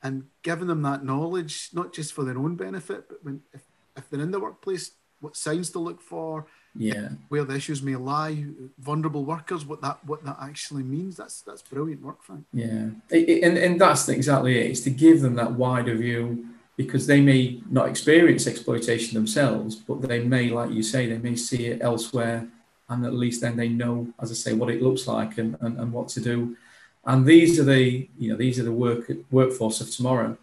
and 0.04 0.26
giving 0.42 0.68
them 0.68 0.82
that 0.82 1.04
knowledge, 1.04 1.70
not 1.72 1.92
just 1.92 2.12
for 2.12 2.22
their 2.22 2.38
own 2.38 2.54
benefit, 2.54 3.08
but 3.08 3.24
when 3.24 3.42
if, 3.52 3.62
if 3.96 4.08
they're 4.08 4.20
in 4.20 4.30
the 4.30 4.38
workplace, 4.38 4.92
what 5.18 5.36
signs 5.36 5.70
to 5.70 5.80
look 5.80 6.00
for, 6.00 6.46
yeah, 6.76 7.08
where 7.28 7.42
the 7.42 7.56
issues 7.56 7.82
may 7.82 7.96
lie, 7.96 8.44
vulnerable 8.78 9.24
workers, 9.24 9.66
what 9.66 9.82
that 9.82 9.98
what 10.06 10.24
that 10.24 10.36
actually 10.40 10.84
means. 10.84 11.16
That's 11.16 11.42
that's 11.42 11.62
brilliant 11.62 12.02
work, 12.02 12.22
Frank. 12.22 12.44
Yeah, 12.52 12.90
it, 13.10 13.28
it, 13.28 13.42
and 13.42 13.58
and 13.58 13.80
that's 13.80 14.08
exactly 14.08 14.60
it. 14.60 14.70
It's 14.70 14.82
to 14.82 14.90
give 14.90 15.22
them 15.22 15.34
that 15.34 15.54
wider 15.54 15.96
view 15.96 16.46
because 16.82 17.06
they 17.06 17.20
may 17.20 17.60
not 17.70 17.90
experience 17.90 18.46
exploitation 18.46 19.12
themselves, 19.12 19.76
but 19.76 20.00
they 20.00 20.20
may, 20.24 20.48
like 20.48 20.70
you 20.70 20.82
say, 20.82 21.06
they 21.06 21.18
may 21.18 21.36
see 21.36 21.66
it 21.66 21.82
elsewhere, 21.82 22.48
and 22.88 23.04
at 23.04 23.12
least 23.12 23.42
then 23.42 23.54
they 23.54 23.68
know, 23.68 24.08
as 24.18 24.30
I 24.30 24.34
say, 24.34 24.54
what 24.54 24.70
it 24.70 24.80
looks 24.80 25.06
like 25.06 25.36
and, 25.36 25.58
and, 25.60 25.78
and 25.78 25.92
what 25.92 26.08
to 26.08 26.20
do. 26.22 26.56
And 27.04 27.26
these 27.26 27.60
are 27.60 27.64
the 27.64 28.08
you 28.18 28.30
know 28.30 28.36
these 28.36 28.58
are 28.58 28.62
the 28.62 28.72
work 28.72 29.10
workforce 29.30 29.82
of 29.82 29.90
tomorrow. 29.90 30.38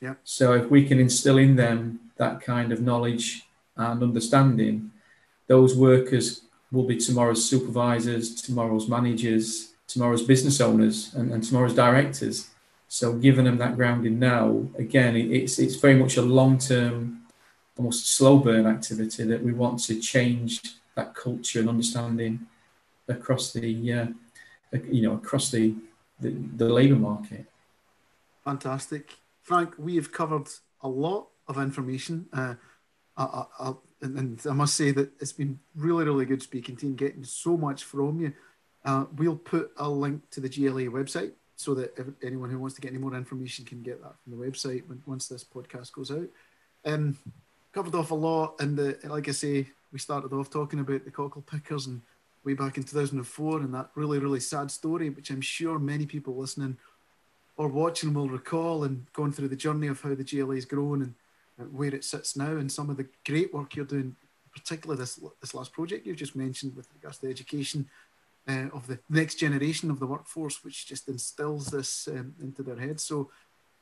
Yeah. 0.00 0.14
So 0.22 0.52
if 0.52 0.70
we 0.70 0.86
can 0.86 1.00
instill 1.00 1.38
in 1.38 1.56
them 1.56 1.98
that 2.16 2.40
kind 2.40 2.70
of 2.70 2.80
knowledge 2.80 3.42
and 3.76 4.02
understanding, 4.04 4.92
those 5.48 5.76
workers 5.76 6.42
will 6.70 6.84
be 6.84 6.96
tomorrow's 6.96 7.44
supervisors, 7.44 8.40
tomorrow's 8.40 8.88
managers, 8.88 9.72
tomorrow's 9.88 10.22
business 10.22 10.60
owners, 10.60 11.12
and, 11.14 11.32
and 11.32 11.42
tomorrow's 11.42 11.74
directors. 11.74 12.50
So 12.92 13.14
giving 13.14 13.46
them 13.46 13.56
that 13.56 13.74
grounding 13.76 14.18
now, 14.18 14.66
again, 14.76 15.16
it's 15.16 15.58
it's 15.58 15.76
very 15.76 15.94
much 15.94 16.18
a 16.18 16.22
long 16.22 16.58
term, 16.58 17.22
almost 17.78 18.06
slow 18.06 18.36
burn 18.36 18.66
activity 18.66 19.24
that 19.24 19.42
we 19.42 19.54
want 19.54 19.82
to 19.84 19.98
change 19.98 20.60
that 20.94 21.14
culture 21.14 21.60
and 21.60 21.70
understanding 21.70 22.46
across 23.08 23.54
the, 23.54 23.92
uh, 23.94 24.06
you 24.90 25.00
know, 25.00 25.14
across 25.14 25.50
the 25.50 25.74
the, 26.20 26.36
the 26.56 26.68
labour 26.68 26.96
market. 26.96 27.46
Fantastic, 28.44 29.14
Frank. 29.42 29.72
We 29.78 29.96
have 29.96 30.12
covered 30.12 30.48
a 30.82 30.88
lot 30.88 31.28
of 31.48 31.56
information. 31.56 32.26
Uh, 32.30 32.56
I, 33.16 33.44
I, 33.58 33.72
and, 34.02 34.18
and, 34.18 34.46
I 34.46 34.52
must 34.52 34.74
say 34.76 34.90
that 34.90 35.12
it's 35.18 35.32
been 35.32 35.58
really, 35.74 36.04
really 36.04 36.26
good 36.26 36.42
speaking 36.42 36.76
to 36.76 36.84
you 36.84 36.90
and 36.90 36.98
getting 36.98 37.24
so 37.24 37.56
much 37.56 37.84
from 37.84 38.20
you. 38.20 38.34
Uh, 38.84 39.06
we'll 39.16 39.36
put 39.36 39.72
a 39.78 39.88
link 39.88 40.28
to 40.32 40.40
the 40.42 40.48
GLA 40.50 40.90
website 40.92 41.32
so 41.62 41.74
that 41.74 41.96
anyone 42.22 42.50
who 42.50 42.58
wants 42.58 42.74
to 42.74 42.80
get 42.80 42.90
any 42.90 42.98
more 42.98 43.14
information 43.14 43.64
can 43.64 43.82
get 43.82 44.02
that 44.02 44.14
from 44.22 44.36
the 44.36 44.44
website 44.44 44.86
when, 44.88 45.00
once 45.06 45.28
this 45.28 45.44
podcast 45.44 45.92
goes 45.92 46.10
out. 46.10 46.28
Um, 46.84 47.16
covered 47.72 47.94
off 47.94 48.10
a 48.10 48.14
lot, 48.14 48.56
and 48.60 48.76
the, 48.76 48.98
like 49.04 49.28
I 49.28 49.32
say, 49.32 49.68
we 49.92 49.98
started 49.98 50.32
off 50.32 50.50
talking 50.50 50.80
about 50.80 51.04
the 51.04 51.10
cockle 51.10 51.42
pickers 51.42 51.86
and 51.86 52.02
way 52.44 52.54
back 52.54 52.76
in 52.76 52.82
2004 52.82 53.60
and 53.60 53.74
that 53.74 53.90
really, 53.94 54.18
really 54.18 54.40
sad 54.40 54.70
story, 54.70 55.10
which 55.10 55.30
I'm 55.30 55.40
sure 55.40 55.78
many 55.78 56.06
people 56.06 56.34
listening 56.34 56.76
or 57.56 57.68
watching 57.68 58.12
will 58.12 58.28
recall 58.28 58.84
and 58.84 59.06
going 59.12 59.32
through 59.32 59.48
the 59.48 59.56
journey 59.56 59.86
of 59.86 60.00
how 60.00 60.14
the 60.14 60.24
GLA 60.24 60.56
has 60.56 60.64
grown 60.64 61.02
and 61.02 61.14
where 61.76 61.94
it 61.94 62.02
sits 62.02 62.36
now 62.36 62.56
and 62.56 62.72
some 62.72 62.90
of 62.90 62.96
the 62.96 63.06
great 63.24 63.54
work 63.54 63.76
you're 63.76 63.84
doing, 63.84 64.16
particularly 64.52 64.98
this 64.98 65.20
this 65.40 65.54
last 65.54 65.72
project 65.72 66.06
you've 66.06 66.16
just 66.16 66.34
mentioned 66.34 66.74
with 66.74 66.88
regards 66.94 67.18
to 67.18 67.30
education 67.30 67.88
uh, 68.48 68.68
of 68.72 68.86
the 68.86 68.98
next 69.08 69.36
generation 69.36 69.90
of 69.90 70.00
the 70.00 70.06
workforce, 70.06 70.64
which 70.64 70.86
just 70.86 71.08
instills 71.08 71.66
this 71.66 72.08
um, 72.08 72.34
into 72.40 72.62
their 72.62 72.78
heads. 72.78 73.04
So, 73.04 73.30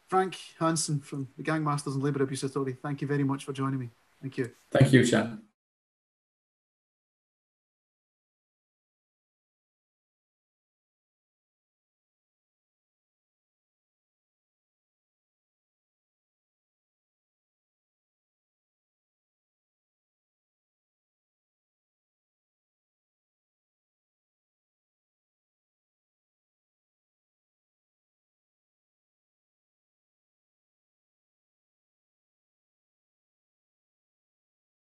Frank 0.08 0.36
Hanson 0.58 1.00
from 1.00 1.28
the 1.36 1.42
Gangmasters 1.44 1.94
and 1.94 2.02
Labour 2.02 2.24
Abuse 2.24 2.42
Authority, 2.42 2.76
thank 2.82 3.00
you 3.00 3.06
very 3.06 3.22
much 3.22 3.44
for 3.44 3.52
joining 3.52 3.78
me. 3.78 3.90
Thank 4.20 4.38
you. 4.38 4.50
Thank 4.72 4.92
you, 4.92 5.04
Shan. 5.04 5.42